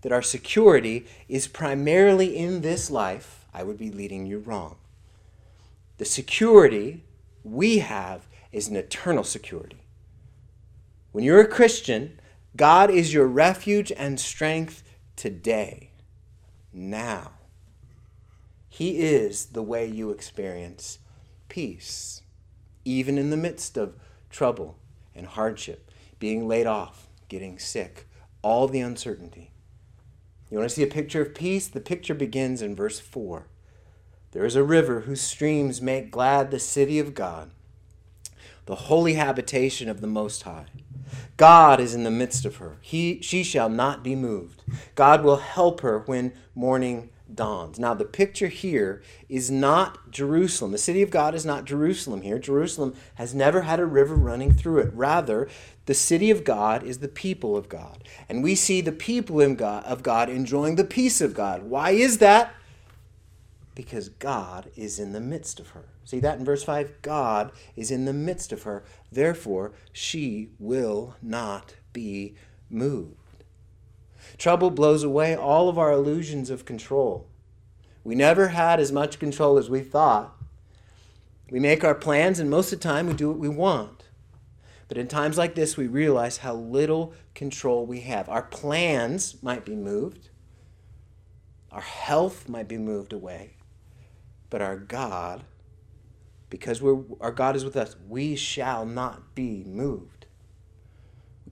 that 0.02 0.12
our 0.12 0.22
security 0.22 1.06
is 1.28 1.46
primarily 1.46 2.36
in 2.36 2.60
this 2.60 2.90
life, 2.90 3.46
I 3.52 3.62
would 3.62 3.78
be 3.78 3.90
leading 3.90 4.26
you 4.26 4.38
wrong. 4.38 4.76
The 5.98 6.04
security 6.04 7.04
we 7.42 7.78
have 7.78 8.26
is 8.52 8.68
an 8.68 8.76
eternal 8.76 9.24
security. 9.24 9.78
When 11.12 11.24
you're 11.24 11.40
a 11.40 11.48
Christian, 11.48 12.18
God 12.56 12.90
is 12.90 13.14
your 13.14 13.26
refuge 13.26 13.92
and 13.92 14.18
strength 14.18 14.82
today, 15.16 15.90
now. 16.72 17.32
He 18.74 18.98
is 18.98 19.46
the 19.46 19.62
way 19.62 19.86
you 19.86 20.10
experience 20.10 20.98
peace, 21.48 22.22
even 22.84 23.18
in 23.18 23.30
the 23.30 23.36
midst 23.36 23.76
of 23.76 23.94
trouble 24.30 24.78
and 25.14 25.28
hardship, 25.28 25.92
being 26.18 26.48
laid 26.48 26.66
off, 26.66 27.06
getting 27.28 27.56
sick, 27.56 28.08
all 28.42 28.66
the 28.66 28.80
uncertainty. 28.80 29.52
You 30.50 30.58
want 30.58 30.68
to 30.70 30.74
see 30.74 30.82
a 30.82 30.88
picture 30.88 31.22
of 31.22 31.36
peace? 31.36 31.68
The 31.68 31.78
picture 31.78 32.14
begins 32.14 32.62
in 32.62 32.74
verse 32.74 32.98
4. 32.98 33.46
There 34.32 34.44
is 34.44 34.56
a 34.56 34.64
river 34.64 35.02
whose 35.02 35.20
streams 35.20 35.80
make 35.80 36.10
glad 36.10 36.50
the 36.50 36.58
city 36.58 36.98
of 36.98 37.14
God, 37.14 37.52
the 38.66 38.74
holy 38.74 39.14
habitation 39.14 39.88
of 39.88 40.00
the 40.00 40.08
Most 40.08 40.42
High. 40.42 40.66
God 41.36 41.78
is 41.78 41.94
in 41.94 42.02
the 42.02 42.10
midst 42.10 42.44
of 42.44 42.56
her. 42.56 42.78
He, 42.80 43.22
she 43.22 43.44
shall 43.44 43.68
not 43.68 44.02
be 44.02 44.16
moved. 44.16 44.64
God 44.96 45.22
will 45.22 45.36
help 45.36 45.82
her 45.82 46.00
when 46.00 46.32
morning 46.56 47.10
dawns. 47.32 47.78
Now, 47.78 47.94
the 47.94 48.04
picture 48.04 48.48
here 48.48 49.02
is 49.28 49.50
not 49.50 50.10
Jerusalem. 50.10 50.72
The 50.72 50.78
city 50.78 51.02
of 51.02 51.10
God 51.10 51.34
is 51.34 51.46
not 51.46 51.64
Jerusalem 51.64 52.22
here. 52.22 52.38
Jerusalem 52.38 52.94
has 53.14 53.34
never 53.34 53.62
had 53.62 53.80
a 53.80 53.86
river 53.86 54.14
running 54.14 54.52
through 54.52 54.78
it. 54.78 54.92
Rather, 54.94 55.48
the 55.86 55.94
city 55.94 56.30
of 56.30 56.44
God 56.44 56.82
is 56.82 56.98
the 56.98 57.08
people 57.08 57.56
of 57.56 57.68
God. 57.68 58.04
And 58.28 58.42
we 58.42 58.54
see 58.54 58.80
the 58.80 58.92
people 58.92 59.40
of 59.40 60.02
God 60.02 60.28
enjoying 60.28 60.76
the 60.76 60.84
peace 60.84 61.20
of 61.20 61.34
God. 61.34 61.64
Why 61.64 61.90
is 61.90 62.18
that? 62.18 62.54
because 63.74 64.08
God 64.08 64.70
is 64.76 64.98
in 64.98 65.12
the 65.12 65.20
midst 65.20 65.58
of 65.60 65.70
her. 65.70 65.84
See 66.04 66.20
that 66.20 66.38
in 66.38 66.44
verse 66.44 66.62
5? 66.62 67.02
God 67.02 67.52
is 67.76 67.90
in 67.90 68.04
the 68.04 68.12
midst 68.12 68.52
of 68.52 68.62
her. 68.62 68.84
Therefore, 69.10 69.72
she 69.92 70.50
will 70.58 71.16
not 71.22 71.74
be 71.92 72.34
moved. 72.70 73.16
Trouble 74.38 74.70
blows 74.70 75.02
away 75.02 75.36
all 75.36 75.68
of 75.68 75.78
our 75.78 75.92
illusions 75.92 76.50
of 76.50 76.64
control. 76.64 77.28
We 78.02 78.14
never 78.14 78.48
had 78.48 78.80
as 78.80 78.92
much 78.92 79.18
control 79.18 79.56
as 79.58 79.70
we 79.70 79.80
thought. 79.80 80.36
We 81.50 81.60
make 81.60 81.84
our 81.84 81.94
plans, 81.94 82.38
and 82.38 82.50
most 82.50 82.72
of 82.72 82.80
the 82.80 82.88
time 82.88 83.06
we 83.06 83.14
do 83.14 83.28
what 83.28 83.38
we 83.38 83.48
want. 83.48 84.04
But 84.88 84.98
in 84.98 85.08
times 85.08 85.38
like 85.38 85.54
this, 85.54 85.76
we 85.76 85.86
realize 85.86 86.38
how 86.38 86.54
little 86.54 87.14
control 87.34 87.86
we 87.86 88.00
have. 88.00 88.28
Our 88.28 88.42
plans 88.42 89.42
might 89.42 89.64
be 89.64 89.74
moved, 89.74 90.28
our 91.72 91.80
health 91.80 92.48
might 92.48 92.68
be 92.68 92.78
moved 92.78 93.12
away, 93.12 93.56
but 94.50 94.62
our 94.62 94.76
God, 94.76 95.44
because 96.50 96.82
our 97.20 97.32
God 97.32 97.56
is 97.56 97.64
with 97.64 97.76
us, 97.76 97.96
we 98.08 98.36
shall 98.36 98.84
not 98.86 99.34
be 99.34 99.64
moved. 99.64 100.13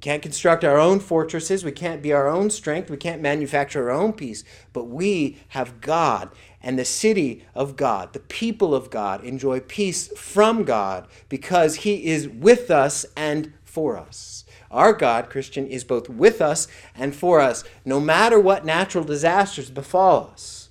Can't 0.03 0.21
construct 0.21 0.65
our 0.65 0.79
own 0.79 0.99
fortresses. 0.99 1.65
We 1.65 1.71
can't 1.71 2.03
be 2.03 2.13
our 2.13 2.27
own 2.27 2.51
strength. 2.51 2.91
We 2.91 2.97
can't 2.97 3.23
manufacture 3.23 3.89
our 3.89 3.97
own 3.97 4.13
peace. 4.13 4.43
But 4.73 4.89
we 4.89 5.39
have 5.51 5.81
God 5.81 6.29
and 6.61 6.77
the 6.77 6.85
city 6.85 7.45
of 7.55 7.77
God, 7.77 8.13
the 8.13 8.19
people 8.19 8.75
of 8.75 8.91
God, 8.91 9.25
enjoy 9.25 9.61
peace 9.61 10.09
from 10.19 10.65
God 10.65 11.07
because 11.29 11.77
He 11.77 12.07
is 12.07 12.29
with 12.29 12.69
us 12.69 13.07
and 13.17 13.53
for 13.65 13.97
us. 13.97 14.45
Our 14.73 14.93
God, 14.93 15.31
Christian, 15.31 15.69
is 15.69 15.85
both 15.85 16.09
with 16.09 16.41
us 16.41 16.67
and 16.97 17.15
for 17.15 17.39
us, 17.39 17.63
no 17.85 18.01
matter 18.01 18.41
what 18.41 18.65
natural 18.65 19.05
disasters 19.05 19.71
befall 19.71 20.31
us. 20.33 20.69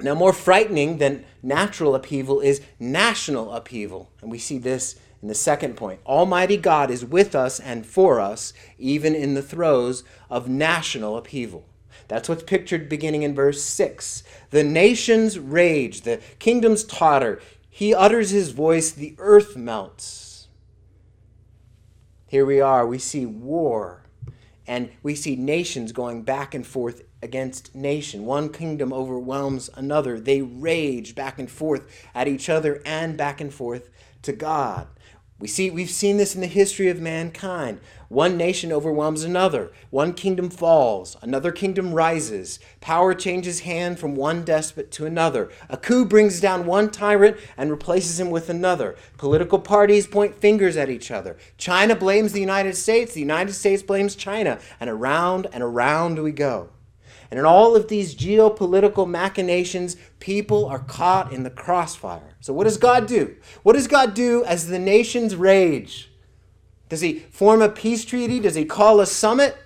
Now, 0.00 0.14
more 0.14 0.32
frightening 0.32 0.98
than 0.98 1.24
natural 1.42 1.96
upheaval 1.96 2.38
is 2.40 2.60
national 2.78 3.50
upheaval. 3.50 4.12
And 4.20 4.30
we 4.30 4.38
see 4.38 4.58
this 4.58 4.94
in 5.26 5.28
the 5.28 5.34
second 5.34 5.76
point. 5.76 5.98
Almighty 6.06 6.56
God 6.56 6.88
is 6.88 7.04
with 7.04 7.34
us 7.34 7.58
and 7.58 7.84
for 7.84 8.20
us, 8.20 8.52
even 8.78 9.12
in 9.12 9.34
the 9.34 9.42
throes 9.42 10.04
of 10.30 10.48
national 10.48 11.16
upheaval. 11.16 11.66
That's 12.06 12.28
what's 12.28 12.44
pictured 12.44 12.88
beginning 12.88 13.24
in 13.24 13.34
verse 13.34 13.60
6. 13.60 14.22
The 14.50 14.62
nations 14.62 15.36
rage, 15.36 16.02
the 16.02 16.20
kingdoms 16.38 16.84
totter. 16.84 17.40
He 17.68 17.92
utters 17.92 18.30
his 18.30 18.52
voice, 18.52 18.92
the 18.92 19.16
earth 19.18 19.56
melts. 19.56 20.46
Here 22.28 22.46
we 22.46 22.60
are, 22.60 22.86
we 22.86 22.98
see 22.98 23.26
war, 23.26 24.04
and 24.64 24.90
we 25.02 25.16
see 25.16 25.34
nations 25.34 25.90
going 25.90 26.22
back 26.22 26.54
and 26.54 26.64
forth 26.64 27.02
against 27.20 27.74
nation. 27.74 28.26
One 28.26 28.48
kingdom 28.48 28.92
overwhelms 28.92 29.70
another. 29.74 30.20
They 30.20 30.42
rage 30.42 31.16
back 31.16 31.40
and 31.40 31.50
forth 31.50 32.06
at 32.14 32.28
each 32.28 32.48
other 32.48 32.80
and 32.86 33.16
back 33.16 33.40
and 33.40 33.52
forth 33.52 33.90
to 34.22 34.32
God. 34.32 34.86
We 35.38 35.48
see, 35.48 35.70
we've 35.70 35.90
seen 35.90 36.16
this 36.16 36.34
in 36.34 36.40
the 36.40 36.46
history 36.46 36.88
of 36.88 36.98
mankind. 36.98 37.80
One 38.08 38.38
nation 38.38 38.72
overwhelms 38.72 39.22
another. 39.22 39.70
One 39.90 40.14
kingdom 40.14 40.48
falls. 40.48 41.14
Another 41.20 41.52
kingdom 41.52 41.92
rises. 41.92 42.58
Power 42.80 43.12
changes 43.12 43.60
hand 43.60 43.98
from 43.98 44.14
one 44.14 44.46
despot 44.46 44.90
to 44.92 45.04
another. 45.04 45.50
A 45.68 45.76
coup 45.76 46.06
brings 46.06 46.40
down 46.40 46.64
one 46.64 46.90
tyrant 46.90 47.36
and 47.58 47.70
replaces 47.70 48.18
him 48.18 48.30
with 48.30 48.48
another. 48.48 48.96
Political 49.18 49.58
parties 49.58 50.06
point 50.06 50.40
fingers 50.40 50.78
at 50.78 50.88
each 50.88 51.10
other. 51.10 51.36
China 51.58 51.94
blames 51.94 52.32
the 52.32 52.40
United 52.40 52.74
States. 52.74 53.12
The 53.12 53.20
United 53.20 53.52
States 53.52 53.82
blames 53.82 54.16
China. 54.16 54.58
And 54.80 54.88
around 54.88 55.48
and 55.52 55.62
around 55.62 56.18
we 56.18 56.32
go. 56.32 56.70
And 57.30 57.38
in 57.38 57.46
all 57.46 57.74
of 57.74 57.88
these 57.88 58.14
geopolitical 58.14 59.08
machinations, 59.08 59.96
people 60.20 60.66
are 60.66 60.78
caught 60.78 61.32
in 61.32 61.42
the 61.42 61.50
crossfire. 61.50 62.36
So, 62.40 62.52
what 62.52 62.64
does 62.64 62.78
God 62.78 63.06
do? 63.06 63.36
What 63.62 63.72
does 63.72 63.88
God 63.88 64.14
do 64.14 64.44
as 64.44 64.68
the 64.68 64.78
nations 64.78 65.34
rage? 65.34 66.10
Does 66.88 67.00
he 67.00 67.20
form 67.30 67.62
a 67.62 67.68
peace 67.68 68.04
treaty? 68.04 68.38
Does 68.38 68.54
he 68.54 68.64
call 68.64 69.00
a 69.00 69.06
summit? 69.06 69.56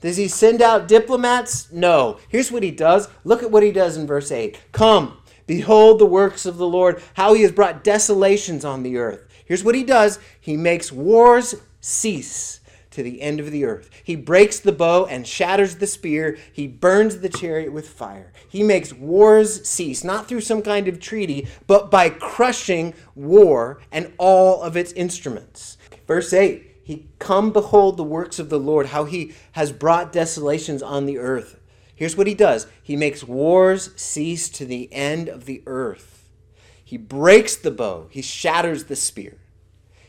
Does 0.00 0.16
he 0.16 0.28
send 0.28 0.62
out 0.62 0.86
diplomats? 0.86 1.72
No. 1.72 2.18
Here's 2.28 2.52
what 2.52 2.62
he 2.62 2.70
does. 2.70 3.08
Look 3.24 3.42
at 3.42 3.50
what 3.50 3.64
he 3.64 3.72
does 3.72 3.96
in 3.96 4.06
verse 4.06 4.30
8. 4.30 4.60
Come, 4.70 5.18
behold 5.46 5.98
the 5.98 6.06
works 6.06 6.46
of 6.46 6.56
the 6.56 6.68
Lord, 6.68 7.02
how 7.14 7.34
he 7.34 7.42
has 7.42 7.50
brought 7.50 7.82
desolations 7.82 8.64
on 8.64 8.84
the 8.84 8.96
earth. 8.96 9.26
Here's 9.44 9.64
what 9.64 9.74
he 9.74 9.82
does 9.82 10.18
He 10.40 10.56
makes 10.56 10.92
wars 10.92 11.56
cease 11.80 12.60
to 12.90 13.02
the 13.02 13.20
end 13.20 13.40
of 13.40 13.50
the 13.50 13.64
earth. 13.64 13.90
He 14.02 14.16
breaks 14.16 14.58
the 14.58 14.72
bow 14.72 15.06
and 15.06 15.26
shatters 15.26 15.76
the 15.76 15.86
spear. 15.86 16.38
He 16.52 16.66
burns 16.66 17.18
the 17.18 17.28
chariot 17.28 17.72
with 17.72 17.88
fire. 17.88 18.32
He 18.48 18.62
makes 18.62 18.92
wars 18.92 19.68
cease, 19.68 20.04
not 20.04 20.26
through 20.26 20.42
some 20.42 20.62
kind 20.62 20.88
of 20.88 21.00
treaty, 21.00 21.48
but 21.66 21.90
by 21.90 22.10
crushing 22.10 22.94
war 23.14 23.80
and 23.92 24.12
all 24.18 24.62
of 24.62 24.76
its 24.76 24.92
instruments. 24.92 25.76
Verse 26.06 26.32
8 26.32 26.68
he 26.88 27.06
come 27.18 27.52
behold 27.52 27.98
the 27.98 28.02
works 28.02 28.38
of 28.38 28.48
the 28.48 28.58
Lord, 28.58 28.86
how 28.86 29.04
he 29.04 29.34
has 29.52 29.72
brought 29.72 30.10
desolations 30.10 30.82
on 30.82 31.04
the 31.04 31.18
earth. 31.18 31.60
Here's 31.94 32.16
what 32.16 32.26
he 32.26 32.32
does. 32.32 32.66
He 32.82 32.96
makes 32.96 33.22
wars 33.22 33.90
cease 33.94 34.48
to 34.48 34.64
the 34.64 34.90
end 34.90 35.28
of 35.28 35.44
the 35.44 35.62
earth. 35.66 36.30
He 36.82 36.96
breaks 36.96 37.56
the 37.56 37.70
bow, 37.70 38.06
he 38.08 38.22
shatters 38.22 38.84
the 38.84 38.96
spear. 38.96 39.36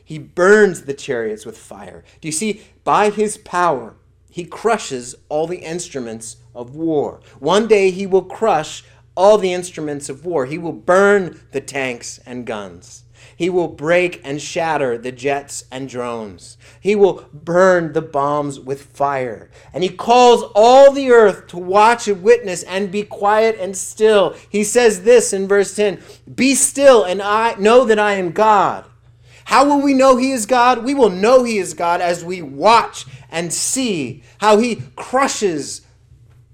He 0.10 0.18
burns 0.18 0.86
the 0.86 0.96
chariots 0.96 1.46
with 1.46 1.56
fire. 1.56 2.04
Do 2.20 2.28
you 2.28 2.32
see? 2.32 2.64
By 2.84 3.12
his 3.12 3.38
power, 3.38 3.96
he 4.32 4.44
crushes 4.44 5.14
all 5.30 5.46
the 5.46 5.60
instruments 5.60 6.38
of 6.56 6.74
war. 6.74 7.20
One 7.38 7.68
day 7.68 7.92
he 7.92 8.08
will 8.08 8.24
crush 8.24 8.84
all 9.14 9.38
the 9.38 9.54
instruments 9.54 10.10
of 10.10 10.26
war. 10.26 10.48
He 10.48 10.58
will 10.58 10.74
burn 10.74 11.40
the 11.52 11.62
tanks 11.62 12.20
and 12.26 12.48
guns. 12.48 13.04
He 13.36 13.52
will 13.52 13.68
break 13.68 14.20
and 14.24 14.42
shatter 14.42 14.98
the 14.98 15.12
jets 15.12 15.66
and 15.72 15.88
drones. 15.88 16.58
He 16.82 16.96
will 16.96 17.30
burn 17.32 17.94
the 17.94 18.02
bombs 18.02 18.60
with 18.60 18.82
fire. 18.82 19.52
And 19.72 19.84
he 19.84 19.90
calls 19.90 20.42
all 20.56 20.92
the 20.92 21.12
earth 21.12 21.46
to 21.50 21.58
watch 21.60 22.08
and 22.08 22.24
witness 22.24 22.64
and 22.64 22.92
be 22.92 23.04
quiet 23.04 23.58
and 23.60 23.78
still. 23.78 24.36
He 24.50 24.64
says 24.64 25.04
this 25.04 25.34
in 25.34 25.48
verse 25.48 25.76
10 25.76 26.02
Be 26.34 26.56
still 26.56 27.04
and 27.04 27.22
I 27.22 27.54
know 27.60 27.86
that 27.86 28.00
I 28.00 28.14
am 28.14 28.32
God. 28.32 28.89
How 29.50 29.66
will 29.66 29.82
we 29.82 29.96
know 29.96 30.16
he 30.16 30.30
is 30.30 30.46
God? 30.46 30.84
We 30.84 30.94
will 30.94 31.10
know 31.10 31.44
he 31.44 31.58
is 31.58 31.74
God 31.74 32.02
as 32.02 32.24
we 32.24 32.40
watch 32.40 33.08
and 33.32 33.52
see 33.52 34.22
how 34.38 34.60
he 34.60 34.84
crushes 34.96 35.82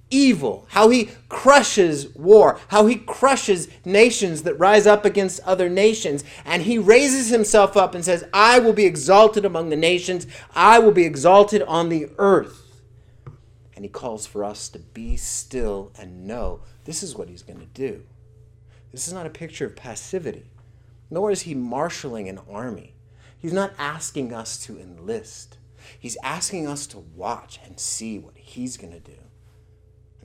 evil, 0.09 0.65
how 0.69 0.87
he 0.87 1.09
crushes 1.27 2.15
war, 2.15 2.57
how 2.69 2.85
he 2.85 2.95
crushes 2.95 3.67
nations 3.83 4.43
that 4.43 4.57
rise 4.57 4.87
up 4.87 5.03
against 5.03 5.41
other 5.41 5.67
nations. 5.67 6.23
And 6.45 6.63
he 6.63 6.77
raises 6.77 7.27
himself 7.27 7.75
up 7.75 7.95
and 7.95 8.05
says, 8.05 8.23
I 8.33 8.59
will 8.59 8.71
be 8.71 8.85
exalted 8.85 9.43
among 9.43 9.71
the 9.71 9.75
nations, 9.75 10.25
I 10.55 10.79
will 10.79 10.93
be 10.93 11.03
exalted 11.03 11.63
on 11.63 11.89
the 11.89 12.07
earth. 12.17 12.81
And 13.75 13.83
he 13.83 13.89
calls 13.89 14.25
for 14.25 14.41
us 14.45 14.69
to 14.69 14.79
be 14.79 15.17
still 15.17 15.91
and 15.99 16.25
know 16.25 16.61
this 16.85 17.03
is 17.03 17.13
what 17.13 17.27
he's 17.27 17.43
going 17.43 17.59
to 17.59 17.65
do. 17.65 18.03
This 18.93 19.05
is 19.05 19.13
not 19.13 19.25
a 19.25 19.29
picture 19.29 19.65
of 19.65 19.75
passivity, 19.75 20.45
nor 21.09 21.31
is 21.31 21.43
he 21.43 21.53
marshaling 21.53 22.27
an 22.27 22.39
army. 22.50 22.95
He's 23.37 23.53
not 23.53 23.74
asking 23.77 24.33
us 24.33 24.57
to 24.65 24.79
enlist. 24.79 25.57
He's 26.00 26.18
asking 26.24 26.68
us 26.68 26.87
to 26.87 27.00
watch 27.00 27.59
and 27.63 27.79
see 27.79 28.18
what 28.18 28.37
he's 28.37 28.77
going 28.77 28.94
to 28.94 29.00
do. 29.00 29.18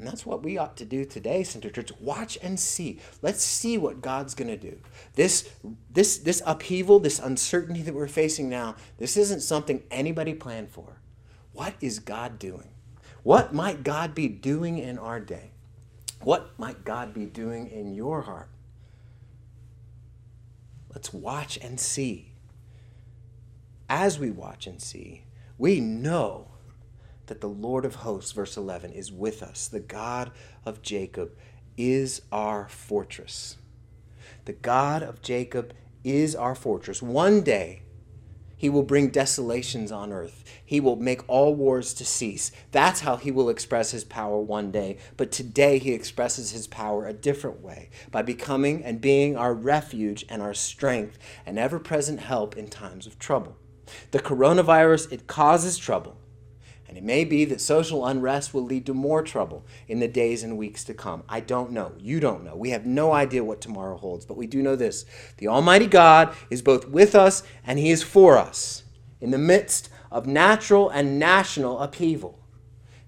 And 0.01 0.07
that's 0.07 0.25
what 0.25 0.43
we 0.43 0.57
ought 0.57 0.79
to 0.79 0.87
do 0.87 1.05
today, 1.05 1.43
Center 1.43 1.69
Church. 1.69 1.93
Watch 2.01 2.39
and 2.43 2.59
see. 2.59 3.01
Let's 3.21 3.45
see 3.45 3.77
what 3.77 4.01
God's 4.01 4.35
going 4.35 4.49
to 4.49 4.57
do. 4.57 4.81
This, 5.15 5.51
this, 5.91 6.17
this 6.17 6.43
upheaval, 6.47 7.01
this 7.01 7.19
uncertainty 7.19 7.83
that 7.83 7.95
we're 7.95 8.09
facing 8.09 8.49
now, 8.49 8.77
this 8.97 9.19
isn't 9.19 9.41
something 9.41 9.83
anybody 9.91 10.33
planned 10.33 10.71
for. 10.71 11.03
What 11.53 11.75
is 11.83 11.99
God 11.99 12.39
doing? 12.39 12.71
What 13.23 13.53
might 13.53 13.85
God 13.85 14.15
be 14.15 14.29
doing 14.29 14.79
in 14.79 14.97
our 14.97 15.21
day? 15.21 15.51
What 16.23 16.59
might 16.59 16.85
God 16.85 17.13
be 17.13 17.27
doing 17.27 17.69
in 17.69 17.93
your 17.93 18.23
heart? 18.23 18.49
Let's 20.93 21.13
watch 21.13 21.59
and 21.63 21.79
see. 21.79 22.33
As 23.89 24.19
we 24.19 24.31
watch 24.31 24.67
and 24.67 24.81
see, 24.81 25.25
we 25.59 25.81
know 25.81 26.49
that 27.27 27.41
the 27.41 27.49
Lord 27.49 27.85
of 27.85 27.97
hosts, 27.97 28.33
verse 28.33 28.57
11, 28.57 28.93
is 28.93 29.13
with 29.13 29.43
us. 29.43 29.69
The 29.69 29.81
God 29.81 30.33
of 30.65 30.83
Jacob 30.83 31.33
is 31.77 32.23
our 32.33 32.69
fortress. 32.69 33.57
The 34.47 34.53
God 34.53 35.03
of 35.03 35.23
Jacob 35.23 35.73
is 36.03 36.35
our 36.35 36.55
fortress. 36.55 37.03
One 37.03 37.43
day, 37.43 37.83
he 38.61 38.69
will 38.69 38.83
bring 38.83 39.09
desolations 39.09 39.91
on 39.91 40.13
earth. 40.13 40.45
He 40.63 40.81
will 40.81 40.97
make 40.97 41.27
all 41.31 41.55
wars 41.55 41.95
to 41.95 42.05
cease. 42.05 42.53
That's 42.73 43.01
how 43.01 43.17
he 43.17 43.31
will 43.31 43.49
express 43.49 43.93
his 43.93 44.05
power 44.05 44.39
one 44.39 44.71
day. 44.71 44.99
But 45.17 45.33
today 45.33 45.79
he 45.79 45.93
expresses 45.93 46.51
his 46.51 46.67
power 46.67 47.07
a 47.07 47.15
different 47.15 47.63
way 47.63 47.89
by 48.11 48.21
becoming 48.21 48.85
and 48.85 49.01
being 49.01 49.35
our 49.35 49.55
refuge 49.55 50.27
and 50.29 50.43
our 50.43 50.53
strength 50.53 51.19
and 51.47 51.59
ever 51.59 51.79
present 51.79 52.21
help 52.21 52.55
in 52.55 52.69
times 52.69 53.07
of 53.07 53.19
trouble. 53.19 53.57
The 54.11 54.21
coronavirus, 54.21 55.11
it 55.11 55.27
causes 55.27 55.79
trouble. 55.79 56.19
And 56.91 56.99
it 56.99 57.05
may 57.05 57.25
be 57.25 57.45
that 57.45 57.61
social 57.61 58.05
unrest 58.05 58.53
will 58.53 58.65
lead 58.65 58.85
to 58.87 58.95
more 58.95 59.23
trouble 59.23 59.65
in 59.87 60.01
the 60.01 60.09
days 60.09 60.43
and 60.43 60.59
weeks 60.59 60.83
to 60.83 60.93
come. 60.93 61.23
I 61.29 61.39
don't 61.39 61.71
know. 61.71 61.93
You 62.01 62.19
don't 62.19 62.43
know. 62.43 62.57
We 62.57 62.71
have 62.71 62.85
no 62.85 63.13
idea 63.13 63.45
what 63.45 63.61
tomorrow 63.61 63.97
holds, 63.97 64.27
but 64.27 64.37
we 64.37 64.49
do 64.49 64.61
know 64.61 64.75
this 64.75 65.05
the 65.37 65.47
Almighty 65.47 65.87
God 65.87 66.35
is 66.51 66.63
both 66.63 66.89
with 66.89 67.15
us 67.15 67.45
and 67.65 67.79
He 67.79 67.91
is 67.91 68.03
for 68.03 68.37
us 68.37 68.83
in 69.21 69.31
the 69.31 69.39
midst 69.39 69.89
of 70.11 70.27
natural 70.27 70.91
and 70.91 71.17
national 71.17 71.79
upheaval. 71.79 72.41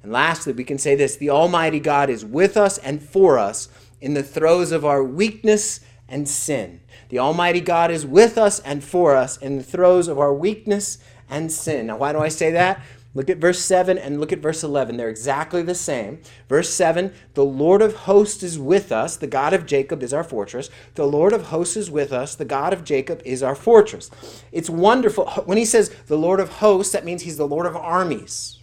And 0.05 0.13
lastly, 0.13 0.53
we 0.53 0.63
can 0.63 0.79
say 0.79 0.95
this 0.95 1.17
the 1.17 1.31
Almighty 1.31 1.81
God 1.81 2.09
is 2.09 2.25
with 2.25 2.57
us 2.57 2.79
and 2.79 3.03
for 3.03 3.37
us 3.37 3.69
in 4.01 4.15
the 4.15 4.23
throes 4.23 4.71
of 4.71 4.85
our 4.85 5.03
weakness 5.03 5.81
and 6.09 6.29
sin. 6.29 6.83
The 7.09 7.19
Almighty 7.19 7.61
God 7.61 7.91
is 7.91 8.07
with 8.07 8.39
us 8.39 8.61
and 8.61 8.85
for 8.85 9.17
us 9.17 9.39
in 9.39 9.57
the 9.57 9.65
throes 9.65 10.07
of 10.07 10.21
our 10.21 10.33
weakness 10.33 10.99
and 11.29 11.51
sin. 11.51 11.89
Now, 11.89 11.97
why 11.97 12.13
do 12.13 12.21
I 12.21 12.29
say 12.29 12.53
that? 12.53 12.81
Look 13.15 13.29
at 13.29 13.39
verse 13.39 13.59
7 13.59 13.99
and 13.99 14.21
look 14.21 14.33
at 14.33 14.39
verse 14.39 14.65
11. 14.65 14.97
They're 14.97 15.11
exactly 15.11 15.63
the 15.63 15.75
same. 15.75 16.23
Verse 16.49 16.71
7 16.71 17.13
The 17.35 17.45
Lord 17.45 17.83
of 17.83 17.95
hosts 17.95 18.43
is 18.43 18.59
with 18.59 18.91
us. 18.91 19.17
The 19.17 19.27
God 19.27 19.53
of 19.53 19.67
Jacob 19.67 20.03
is 20.03 20.15
our 20.15 20.25
fortress. 20.25 20.71
The 20.95 21.07
Lord 21.07 21.35
of 21.35 21.47
hosts 21.47 21.77
is 21.77 21.91
with 21.91 22.13
us. 22.13 22.35
The 22.35 22.47
God 22.47 22.73
of 22.73 22.85
Jacob 22.85 23.21
is 23.25 23.43
our 23.43 23.55
fortress. 23.55 24.11
It's 24.51 24.71
wonderful. 24.71 25.27
When 25.45 25.59
he 25.59 25.67
says 25.67 25.95
the 26.07 26.17
Lord 26.17 26.41
of 26.41 26.49
hosts, 26.55 26.93
that 26.93 27.05
means 27.05 27.23
he's 27.23 27.37
the 27.37 27.47
Lord 27.47 27.67
of 27.67 27.77
armies. 27.77 28.59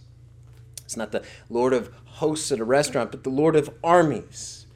It's 0.84 0.96
not 0.96 1.12
the 1.12 1.24
Lord 1.48 1.72
of 1.72 1.92
hosts 2.04 2.50
at 2.50 2.58
a 2.58 2.64
restaurant, 2.64 3.12
but 3.12 3.22
the 3.22 3.30
Lord 3.30 3.54
of 3.54 3.70
armies. 3.84 4.66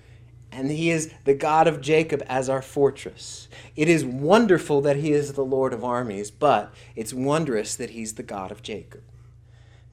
And 0.52 0.70
he 0.70 0.90
is 0.90 1.12
the 1.24 1.34
God 1.34 1.66
of 1.66 1.80
Jacob 1.80 2.22
as 2.28 2.48
our 2.48 2.62
fortress. 2.62 3.48
It 3.74 3.88
is 3.88 4.04
wonderful 4.04 4.80
that 4.82 4.98
he 4.98 5.10
is 5.10 5.32
the 5.32 5.44
Lord 5.44 5.72
of 5.72 5.82
armies, 5.82 6.30
but 6.30 6.72
it's 6.94 7.12
wondrous 7.12 7.74
that 7.74 7.90
he's 7.90 8.14
the 8.14 8.22
God 8.22 8.52
of 8.52 8.62
Jacob. 8.62 9.02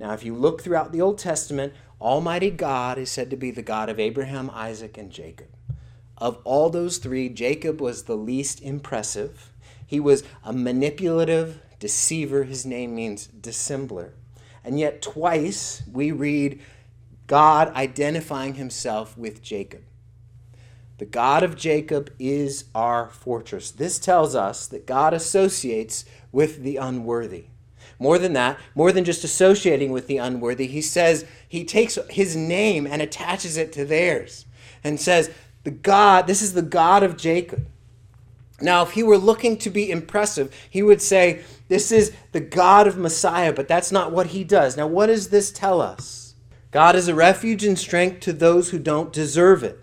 Now, 0.01 0.13
if 0.13 0.25
you 0.25 0.33
look 0.33 0.63
throughout 0.63 0.91
the 0.91 1.01
Old 1.01 1.19
Testament, 1.19 1.73
Almighty 2.01 2.49
God 2.49 2.97
is 2.97 3.11
said 3.11 3.29
to 3.29 3.35
be 3.35 3.51
the 3.51 3.61
God 3.61 3.87
of 3.87 3.99
Abraham, 3.99 4.49
Isaac, 4.51 4.97
and 4.97 5.11
Jacob. 5.11 5.49
Of 6.17 6.39
all 6.43 6.71
those 6.71 6.97
three, 6.97 7.29
Jacob 7.29 7.79
was 7.79 8.03
the 8.03 8.17
least 8.17 8.63
impressive. 8.63 9.51
He 9.85 9.99
was 9.99 10.23
a 10.43 10.53
manipulative 10.53 11.61
deceiver. 11.79 12.45
His 12.45 12.65
name 12.65 12.95
means 12.95 13.27
dissembler. 13.27 14.13
And 14.63 14.79
yet, 14.79 15.03
twice 15.03 15.83
we 15.91 16.11
read 16.11 16.59
God 17.27 17.71
identifying 17.75 18.55
himself 18.55 19.15
with 19.15 19.43
Jacob. 19.43 19.83
The 20.97 21.05
God 21.05 21.43
of 21.43 21.55
Jacob 21.55 22.11
is 22.17 22.65
our 22.73 23.07
fortress. 23.09 23.69
This 23.69 23.99
tells 23.99 24.33
us 24.33 24.65
that 24.65 24.87
God 24.87 25.13
associates 25.13 26.05
with 26.31 26.63
the 26.63 26.77
unworthy. 26.77 27.45
More 27.99 28.17
than 28.17 28.33
that, 28.33 28.59
more 28.75 28.91
than 28.91 29.03
just 29.03 29.23
associating 29.23 29.91
with 29.91 30.07
the 30.07 30.17
unworthy, 30.17 30.67
he 30.67 30.81
says 30.81 31.25
he 31.47 31.63
takes 31.63 31.97
his 32.09 32.35
name 32.35 32.87
and 32.87 33.01
attaches 33.01 33.57
it 33.57 33.71
to 33.73 33.85
theirs 33.85 34.45
and 34.83 34.99
says, 34.99 35.29
The 35.63 35.71
God, 35.71 36.27
this 36.27 36.41
is 36.41 36.53
the 36.53 36.61
God 36.61 37.03
of 37.03 37.17
Jacob. 37.17 37.67
Now, 38.61 38.83
if 38.83 38.91
he 38.91 39.03
were 39.03 39.17
looking 39.17 39.57
to 39.57 39.69
be 39.69 39.89
impressive, 39.89 40.55
he 40.69 40.83
would 40.83 41.01
say, 41.01 41.43
This 41.67 41.91
is 41.91 42.13
the 42.31 42.39
God 42.39 42.87
of 42.87 42.97
Messiah, 42.97 43.53
but 43.53 43.67
that's 43.67 43.91
not 43.91 44.11
what 44.11 44.27
he 44.27 44.43
does. 44.43 44.77
Now, 44.77 44.87
what 44.87 45.07
does 45.07 45.29
this 45.29 45.51
tell 45.51 45.81
us? 45.81 46.35
God 46.71 46.95
is 46.95 47.07
a 47.07 47.15
refuge 47.15 47.63
and 47.65 47.77
strength 47.77 48.21
to 48.21 48.33
those 48.33 48.69
who 48.69 48.79
don't 48.79 49.11
deserve 49.11 49.63
it. 49.63 49.79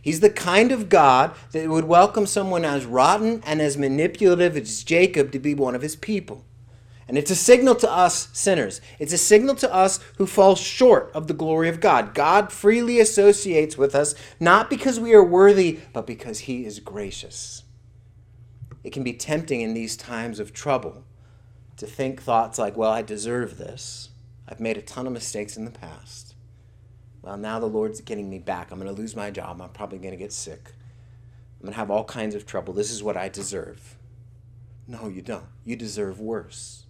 He's 0.00 0.20
the 0.20 0.30
kind 0.30 0.72
of 0.72 0.88
God 0.88 1.34
that 1.52 1.68
would 1.68 1.84
welcome 1.84 2.26
someone 2.26 2.64
as 2.64 2.84
rotten 2.84 3.42
and 3.46 3.60
as 3.60 3.78
manipulative 3.78 4.56
as 4.56 4.82
Jacob 4.82 5.30
to 5.32 5.38
be 5.38 5.54
one 5.54 5.74
of 5.74 5.82
his 5.82 5.94
people. 5.94 6.44
And 7.12 7.18
it's 7.18 7.30
a 7.30 7.36
signal 7.36 7.74
to 7.74 7.92
us 7.92 8.30
sinners. 8.32 8.80
It's 8.98 9.12
a 9.12 9.18
signal 9.18 9.54
to 9.56 9.70
us 9.70 10.00
who 10.16 10.26
fall 10.26 10.56
short 10.56 11.10
of 11.12 11.26
the 11.26 11.34
glory 11.34 11.68
of 11.68 11.78
God. 11.78 12.14
God 12.14 12.50
freely 12.50 13.00
associates 13.00 13.76
with 13.76 13.94
us, 13.94 14.14
not 14.40 14.70
because 14.70 14.98
we 14.98 15.12
are 15.12 15.22
worthy, 15.22 15.80
but 15.92 16.06
because 16.06 16.38
he 16.38 16.64
is 16.64 16.80
gracious. 16.80 17.64
It 18.82 18.94
can 18.94 19.04
be 19.04 19.12
tempting 19.12 19.60
in 19.60 19.74
these 19.74 19.94
times 19.94 20.40
of 20.40 20.54
trouble 20.54 21.04
to 21.76 21.86
think 21.86 22.22
thoughts 22.22 22.58
like, 22.58 22.78
well, 22.78 22.90
I 22.90 23.02
deserve 23.02 23.58
this. 23.58 24.08
I've 24.48 24.58
made 24.58 24.78
a 24.78 24.80
ton 24.80 25.06
of 25.06 25.12
mistakes 25.12 25.58
in 25.58 25.66
the 25.66 25.70
past. 25.70 26.34
Well, 27.20 27.36
now 27.36 27.60
the 27.60 27.66
Lord's 27.66 28.00
getting 28.00 28.30
me 28.30 28.38
back. 28.38 28.70
I'm 28.70 28.78
going 28.78 28.90
to 28.90 28.98
lose 28.98 29.14
my 29.14 29.30
job. 29.30 29.60
I'm 29.60 29.68
probably 29.68 29.98
going 29.98 30.12
to 30.12 30.16
get 30.16 30.32
sick. 30.32 30.72
I'm 31.60 31.66
going 31.66 31.74
to 31.74 31.78
have 31.78 31.90
all 31.90 32.04
kinds 32.04 32.34
of 32.34 32.46
trouble. 32.46 32.72
This 32.72 32.90
is 32.90 33.02
what 33.02 33.18
I 33.18 33.28
deserve. 33.28 33.98
No, 34.88 35.08
you 35.08 35.20
don't. 35.20 35.44
You 35.62 35.76
deserve 35.76 36.18
worse. 36.18 36.81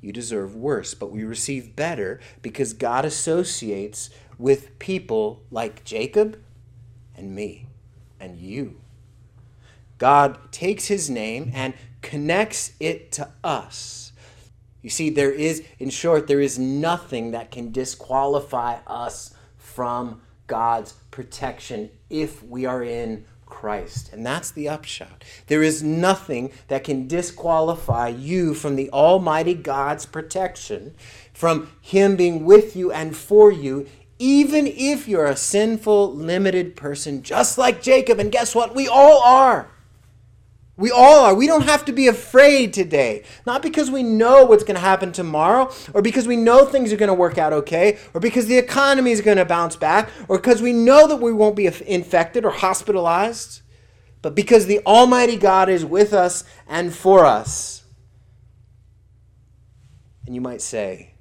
You 0.00 0.12
deserve 0.12 0.54
worse, 0.54 0.94
but 0.94 1.10
we 1.10 1.24
receive 1.24 1.76
better 1.76 2.20
because 2.42 2.72
God 2.72 3.04
associates 3.04 4.10
with 4.38 4.78
people 4.78 5.42
like 5.50 5.84
Jacob 5.84 6.38
and 7.16 7.34
me 7.34 7.66
and 8.20 8.36
you. 8.36 8.80
God 9.98 10.52
takes 10.52 10.86
his 10.86 11.08
name 11.08 11.50
and 11.54 11.74
connects 12.02 12.72
it 12.78 13.10
to 13.12 13.28
us. 13.42 14.12
You 14.82 14.90
see, 14.90 15.10
there 15.10 15.32
is, 15.32 15.64
in 15.78 15.90
short, 15.90 16.28
there 16.28 16.40
is 16.40 16.58
nothing 16.58 17.32
that 17.32 17.50
can 17.50 17.72
disqualify 17.72 18.76
us 18.86 19.34
from 19.56 20.20
God's 20.46 20.92
protection 21.10 21.90
if 22.08 22.42
we 22.42 22.66
are 22.66 22.82
in 22.84 23.24
Christ. 23.46 24.12
And 24.12 24.26
that's 24.26 24.50
the 24.50 24.68
upshot. 24.68 25.24
There 25.46 25.62
is 25.62 25.82
nothing 25.82 26.52
that 26.68 26.84
can 26.84 27.08
disqualify 27.08 28.08
you 28.08 28.52
from 28.52 28.76
the 28.76 28.90
Almighty 28.90 29.54
God's 29.54 30.04
protection, 30.04 30.94
from 31.32 31.70
Him 31.80 32.16
being 32.16 32.44
with 32.44 32.76
you 32.76 32.92
and 32.92 33.16
for 33.16 33.50
you, 33.50 33.86
even 34.18 34.66
if 34.66 35.08
you're 35.08 35.26
a 35.26 35.36
sinful, 35.36 36.14
limited 36.14 36.76
person, 36.76 37.22
just 37.22 37.56
like 37.58 37.82
Jacob. 37.82 38.18
And 38.18 38.32
guess 38.32 38.54
what? 38.54 38.74
We 38.74 38.88
all 38.88 39.22
are. 39.22 39.70
We 40.78 40.90
all 40.90 41.24
are. 41.24 41.34
We 41.34 41.46
don't 41.46 41.64
have 41.64 41.86
to 41.86 41.92
be 41.92 42.06
afraid 42.06 42.74
today. 42.74 43.24
Not 43.46 43.62
because 43.62 43.90
we 43.90 44.02
know 44.02 44.44
what's 44.44 44.62
going 44.62 44.74
to 44.74 44.80
happen 44.80 45.10
tomorrow, 45.10 45.72
or 45.94 46.02
because 46.02 46.26
we 46.26 46.36
know 46.36 46.66
things 46.66 46.92
are 46.92 46.98
going 46.98 47.08
to 47.08 47.14
work 47.14 47.38
out 47.38 47.54
okay, 47.54 47.98
or 48.12 48.20
because 48.20 48.46
the 48.46 48.58
economy 48.58 49.10
is 49.10 49.22
going 49.22 49.38
to 49.38 49.46
bounce 49.46 49.74
back, 49.74 50.10
or 50.28 50.36
because 50.36 50.60
we 50.60 50.74
know 50.74 51.08
that 51.08 51.16
we 51.16 51.32
won't 51.32 51.56
be 51.56 51.66
infected 51.86 52.44
or 52.44 52.50
hospitalized, 52.50 53.62
but 54.20 54.34
because 54.34 54.66
the 54.66 54.80
Almighty 54.84 55.36
God 55.36 55.70
is 55.70 55.84
with 55.84 56.12
us 56.12 56.44
and 56.68 56.94
for 56.94 57.24
us. 57.24 57.84
And 60.26 60.34
you 60.34 60.42
might 60.42 60.60
say, 60.60 61.14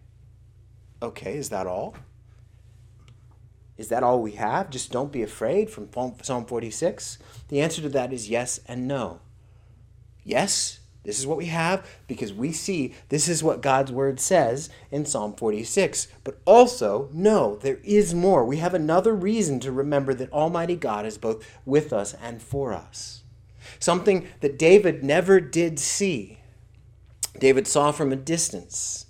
okay, 1.02 1.38
is 1.38 1.50
that 1.50 1.65
all? 1.65 1.96
Is 3.78 3.88
that 3.89 4.04
all 4.04 4.22
we 4.22 4.32
have? 4.32 4.70
Just 4.70 4.91
don't 4.91 5.12
be 5.12 5.22
afraid 5.22 5.70
from 5.70 5.89
Psalm 6.24 6.46
46? 6.46 7.20
The 7.48 7.62
answer 7.62 7.82
to 7.82 7.89
that 7.89 8.12
is 8.12 8.30
yes 8.30 8.60
and 8.68 8.88
no. 8.88 9.22
Yes, 10.26 10.80
this 11.04 11.20
is 11.20 11.28
what 11.28 11.38
we 11.38 11.46
have 11.46 11.88
because 12.08 12.34
we 12.34 12.52
see 12.52 12.96
this 13.10 13.30
is 13.30 13.44
what 13.44 13.62
God's 13.62 13.92
word 13.92 14.20
says 14.20 14.72
in 14.90 15.06
Psalm 15.06 15.36
46. 15.36 16.08
But 16.24 16.40
also, 16.46 17.10
no, 17.14 17.58
there 17.58 17.80
is 17.84 18.16
more. 18.16 18.44
We 18.44 18.58
have 18.58 18.74
another 18.74 19.14
reason 19.14 19.60
to 19.62 19.72
remember 19.72 20.16
that 20.16 20.34
Almighty 20.34 20.76
God 20.76 21.06
is 21.06 21.20
both 21.20 21.46
with 21.64 21.94
us 21.94 22.16
and 22.16 22.42
for 22.42 22.74
us. 22.74 23.22
Something 23.80 24.28
that 24.42 24.58
David 24.58 25.04
never 25.04 25.40
did 25.40 25.78
see. 25.78 26.40
David 27.40 27.68
saw 27.68 27.92
from 27.92 28.12
a 28.12 28.16
distance. 28.18 29.06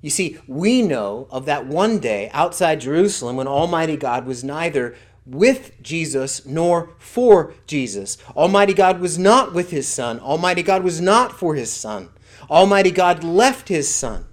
You 0.00 0.10
see, 0.10 0.38
we 0.48 0.82
know 0.82 1.28
of 1.30 1.46
that 1.46 1.66
one 1.66 2.00
day 2.00 2.30
outside 2.32 2.80
Jerusalem 2.80 3.36
when 3.36 3.46
Almighty 3.46 3.96
God 3.96 4.26
was 4.26 4.42
neither 4.42 4.96
with 5.24 5.80
Jesus 5.82 6.44
nor 6.46 6.90
for 6.98 7.54
Jesus. 7.66 8.18
Almighty 8.36 8.74
God 8.74 9.00
was 9.00 9.18
not 9.18 9.54
with 9.54 9.70
his 9.70 9.88
Son. 9.88 10.18
Almighty 10.20 10.62
God 10.62 10.82
was 10.82 11.00
not 11.00 11.32
for 11.32 11.54
his 11.54 11.72
Son. 11.72 12.08
Almighty 12.50 12.90
God 12.90 13.22
left 13.22 13.68
his 13.68 13.92
Son. 13.92 14.26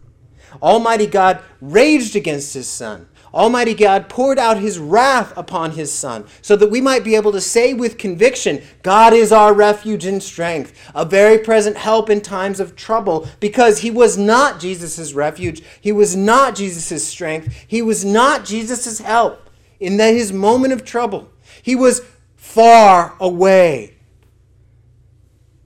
Almighty 0.62 1.06
God 1.06 1.42
raged 1.62 2.16
against 2.16 2.54
his 2.54 2.68
Son. 2.68 3.08
Almighty 3.32 3.76
God 3.76 4.10
poured 4.10 4.40
out 4.40 4.58
his 4.58 4.80
wrath 4.80 5.38
upon 5.38 5.72
his 5.72 5.94
Son 5.94 6.26
so 6.42 6.56
that 6.56 6.72
we 6.72 6.82
might 6.82 7.04
be 7.04 7.16
able 7.16 7.32
to 7.32 7.42
say 7.42 7.76
with 7.76 8.00
conviction, 8.00 8.62
God 8.82 9.14
is 9.14 9.32
our 9.32 9.54
refuge 9.54 10.06
and 10.06 10.22
strength, 10.24 10.74
a 10.96 11.06
very 11.06 11.38
present 11.38 11.78
help 11.78 12.10
in 12.10 12.22
times 12.22 12.60
of 12.60 12.76
trouble, 12.76 13.28
because 13.40 13.80
he 13.80 13.92
was 13.92 14.18
not 14.18 14.60
Jesus' 14.60 15.14
refuge. 15.14 15.62
He 15.80 15.92
was 15.92 16.16
not 16.16 16.56
Jesus' 16.56 17.08
strength. 17.08 17.54
He 17.68 17.84
was 17.84 18.04
not 18.04 18.46
Jesus' 18.46 18.98
help 19.00 19.49
in 19.80 19.98
that 19.98 20.14
his 20.14 20.34
moment 20.34 20.74
of 20.74 20.84
trouble. 20.84 21.32
He 21.62 21.76
was 21.76 22.02
far 22.36 23.16
away. 23.20 23.96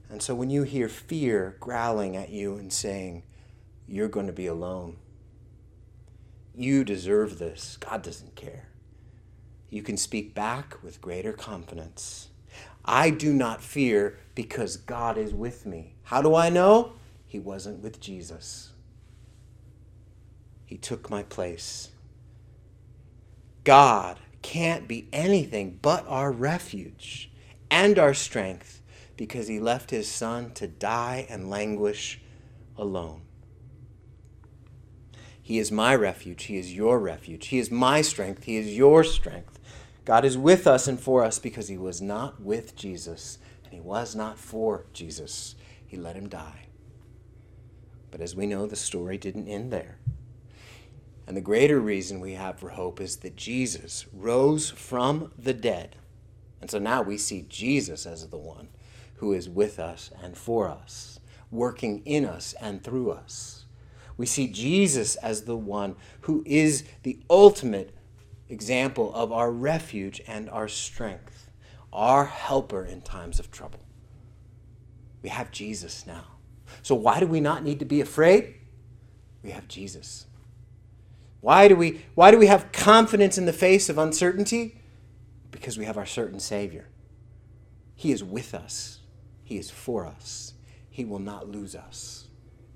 And 0.08 0.22
so 0.22 0.34
when 0.34 0.50
you 0.50 0.62
hear 0.62 0.88
fear 0.88 1.56
growling 1.58 2.16
at 2.16 2.30
you 2.30 2.56
and 2.56 2.72
saying, 2.72 3.24
You're 3.86 4.08
going 4.08 4.26
to 4.26 4.32
be 4.32 4.46
alone, 4.46 4.96
you 6.54 6.84
deserve 6.84 7.38
this, 7.38 7.76
God 7.78 8.02
doesn't 8.02 8.36
care. 8.36 8.68
You 9.70 9.82
can 9.82 9.96
speak 9.96 10.34
back 10.34 10.80
with 10.84 11.00
greater 11.00 11.32
confidence. 11.32 12.28
I 12.84 13.10
do 13.10 13.32
not 13.32 13.62
fear 13.62 14.18
because 14.34 14.76
God 14.76 15.18
is 15.18 15.32
with 15.32 15.66
me. 15.66 15.94
How 16.04 16.22
do 16.22 16.34
I 16.34 16.48
know? 16.48 16.92
He 17.26 17.40
wasn't 17.40 17.82
with 17.82 17.98
Jesus. 17.98 18.70
He 20.64 20.76
took 20.76 21.10
my 21.10 21.24
place. 21.24 21.90
God 23.64 24.18
can't 24.42 24.86
be 24.86 25.08
anything 25.12 25.78
but 25.80 26.04
our 26.06 26.30
refuge 26.30 27.30
and 27.70 27.98
our 27.98 28.14
strength 28.14 28.82
because 29.16 29.48
he 29.48 29.58
left 29.58 29.90
his 29.90 30.08
son 30.08 30.52
to 30.52 30.66
die 30.68 31.26
and 31.30 31.50
languish 31.50 32.20
alone. 32.76 33.22
He 35.40 35.58
is 35.58 35.70
my 35.70 35.94
refuge. 35.94 36.44
He 36.44 36.56
is 36.56 36.74
your 36.74 36.98
refuge. 36.98 37.48
He 37.48 37.58
is 37.58 37.70
my 37.70 38.00
strength. 38.00 38.44
He 38.44 38.56
is 38.56 38.76
your 38.76 39.04
strength. 39.04 39.58
God 40.04 40.24
is 40.24 40.36
with 40.36 40.66
us 40.66 40.86
and 40.86 41.00
for 41.00 41.24
us 41.24 41.38
because 41.38 41.68
he 41.68 41.78
was 41.78 42.00
not 42.00 42.40
with 42.40 42.76
Jesus 42.76 43.38
and 43.64 43.72
he 43.72 43.80
was 43.80 44.14
not 44.14 44.38
for 44.38 44.86
Jesus. 44.92 45.54
He 45.86 45.96
let 45.96 46.16
him 46.16 46.28
die. 46.28 46.66
But 48.10 48.20
as 48.20 48.36
we 48.36 48.46
know, 48.46 48.66
the 48.66 48.76
story 48.76 49.18
didn't 49.18 49.48
end 49.48 49.72
there. 49.72 49.98
And 51.26 51.36
the 51.36 51.40
greater 51.40 51.80
reason 51.80 52.20
we 52.20 52.34
have 52.34 52.58
for 52.58 52.70
hope 52.70 53.00
is 53.00 53.16
that 53.16 53.36
Jesus 53.36 54.06
rose 54.12 54.70
from 54.70 55.32
the 55.38 55.54
dead. 55.54 55.96
And 56.60 56.70
so 56.70 56.78
now 56.78 57.02
we 57.02 57.16
see 57.18 57.46
Jesus 57.48 58.06
as 58.06 58.26
the 58.28 58.38
one 58.38 58.68
who 59.16 59.32
is 59.32 59.48
with 59.48 59.78
us 59.78 60.10
and 60.22 60.36
for 60.36 60.68
us, 60.68 61.20
working 61.50 62.02
in 62.04 62.24
us 62.24 62.54
and 62.60 62.82
through 62.82 63.10
us. 63.10 63.64
We 64.16 64.26
see 64.26 64.48
Jesus 64.48 65.16
as 65.16 65.42
the 65.42 65.56
one 65.56 65.96
who 66.22 66.42
is 66.46 66.84
the 67.02 67.18
ultimate 67.28 67.94
example 68.48 69.12
of 69.14 69.32
our 69.32 69.50
refuge 69.50 70.20
and 70.26 70.48
our 70.50 70.68
strength, 70.68 71.50
our 71.92 72.26
helper 72.26 72.84
in 72.84 73.00
times 73.00 73.38
of 73.38 73.50
trouble. 73.50 73.80
We 75.22 75.30
have 75.30 75.50
Jesus 75.50 76.06
now. 76.06 76.26
So 76.82 76.94
why 76.94 77.18
do 77.18 77.26
we 77.26 77.40
not 77.40 77.64
need 77.64 77.78
to 77.78 77.84
be 77.84 78.00
afraid? 78.00 78.54
We 79.42 79.50
have 79.50 79.68
Jesus. 79.68 80.26
Why 81.44 81.68
do 81.68 81.76
we, 81.76 82.00
why 82.14 82.30
do 82.30 82.38
we 82.38 82.46
have 82.46 82.72
confidence 82.72 83.36
in 83.36 83.44
the 83.44 83.52
face 83.52 83.90
of 83.90 83.98
uncertainty? 83.98 84.80
Because 85.50 85.76
we 85.76 85.84
have 85.84 85.98
our 85.98 86.06
certain 86.06 86.40
Savior. 86.40 86.86
He 87.94 88.12
is 88.12 88.24
with 88.24 88.54
us, 88.54 89.00
He 89.42 89.58
is 89.58 89.70
for 89.70 90.06
us. 90.06 90.54
He 90.88 91.04
will 91.04 91.18
not 91.18 91.46
lose 91.46 91.74
us. 91.76 92.28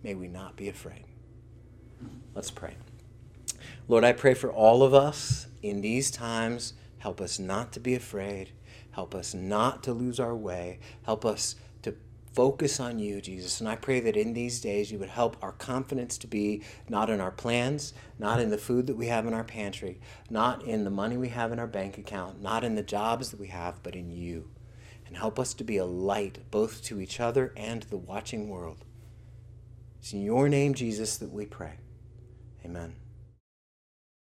May 0.03 0.15
we 0.15 0.29
not 0.29 0.55
be 0.55 0.69
afraid. 0.69 1.07
Let's 2.35 2.51
pray. 2.51 2.77
Lord, 3.89 4.05
I 4.05 4.13
pray 4.13 4.35
for 4.35 4.53
all 4.53 4.83
of 4.83 4.93
us 4.93 5.47
in 5.63 5.81
these 5.81 6.11
times. 6.11 6.75
Help 6.99 7.23
us 7.23 7.39
not 7.39 7.73
to 7.73 7.81
be 7.81 7.95
afraid. 7.95 8.51
Help 8.91 9.15
us 9.15 9.33
not 9.33 9.83
to 9.85 9.95
lose 9.95 10.21
our 10.21 10.37
way. 10.37 10.79
Help 11.05 11.25
us 11.25 11.55
focus 12.38 12.79
on 12.79 13.01
you, 13.01 13.20
Jesus. 13.20 13.59
And 13.59 13.68
I 13.68 13.74
pray 13.74 13.98
that 13.98 14.16
in 14.16 14.33
these 14.33 14.61
days 14.61 14.92
you 14.92 14.98
would 15.01 15.09
help 15.09 15.37
our 15.42 15.51
confidence 15.51 16.16
to 16.18 16.29
be 16.29 16.62
not 16.88 17.11
in 17.11 17.20
our 17.20 17.33
plans, 17.33 17.94
not 18.16 18.38
in 18.38 18.51
the 18.51 18.57
food 18.57 18.87
that 18.87 18.96
we 18.96 19.09
have 19.09 19.27
in 19.27 19.35
our 19.35 19.42
pantry, 19.42 20.01
not 20.31 20.62
in 20.62 20.85
the 20.85 20.90
money 20.90 21.16
we 21.16 21.31
have 21.31 21.51
in 21.51 21.59
our 21.59 21.66
bank 21.66 21.98
account, 21.98 22.40
not 22.40 22.62
in 22.62 22.77
the 22.77 22.83
jobs 22.85 23.33
that 23.33 23.40
we 23.40 23.48
have, 23.48 23.83
but 23.83 23.96
in 23.96 24.12
you. 24.12 24.48
and 25.09 25.16
help 25.16 25.37
us 25.40 25.53
to 25.55 25.64
be 25.64 25.79
a 25.79 25.85
light 25.85 26.38
both 26.53 26.85
to 26.85 27.01
each 27.01 27.18
other 27.18 27.53
and 27.57 27.83
the 27.85 27.96
watching 27.96 28.48
world. 28.48 28.85
It's 29.98 30.12
in 30.12 30.22
your 30.22 30.48
name, 30.48 30.74
Jesus, 30.74 31.16
that 31.16 31.33
we 31.33 31.44
pray. 31.44 31.79
Amen. 32.64 32.94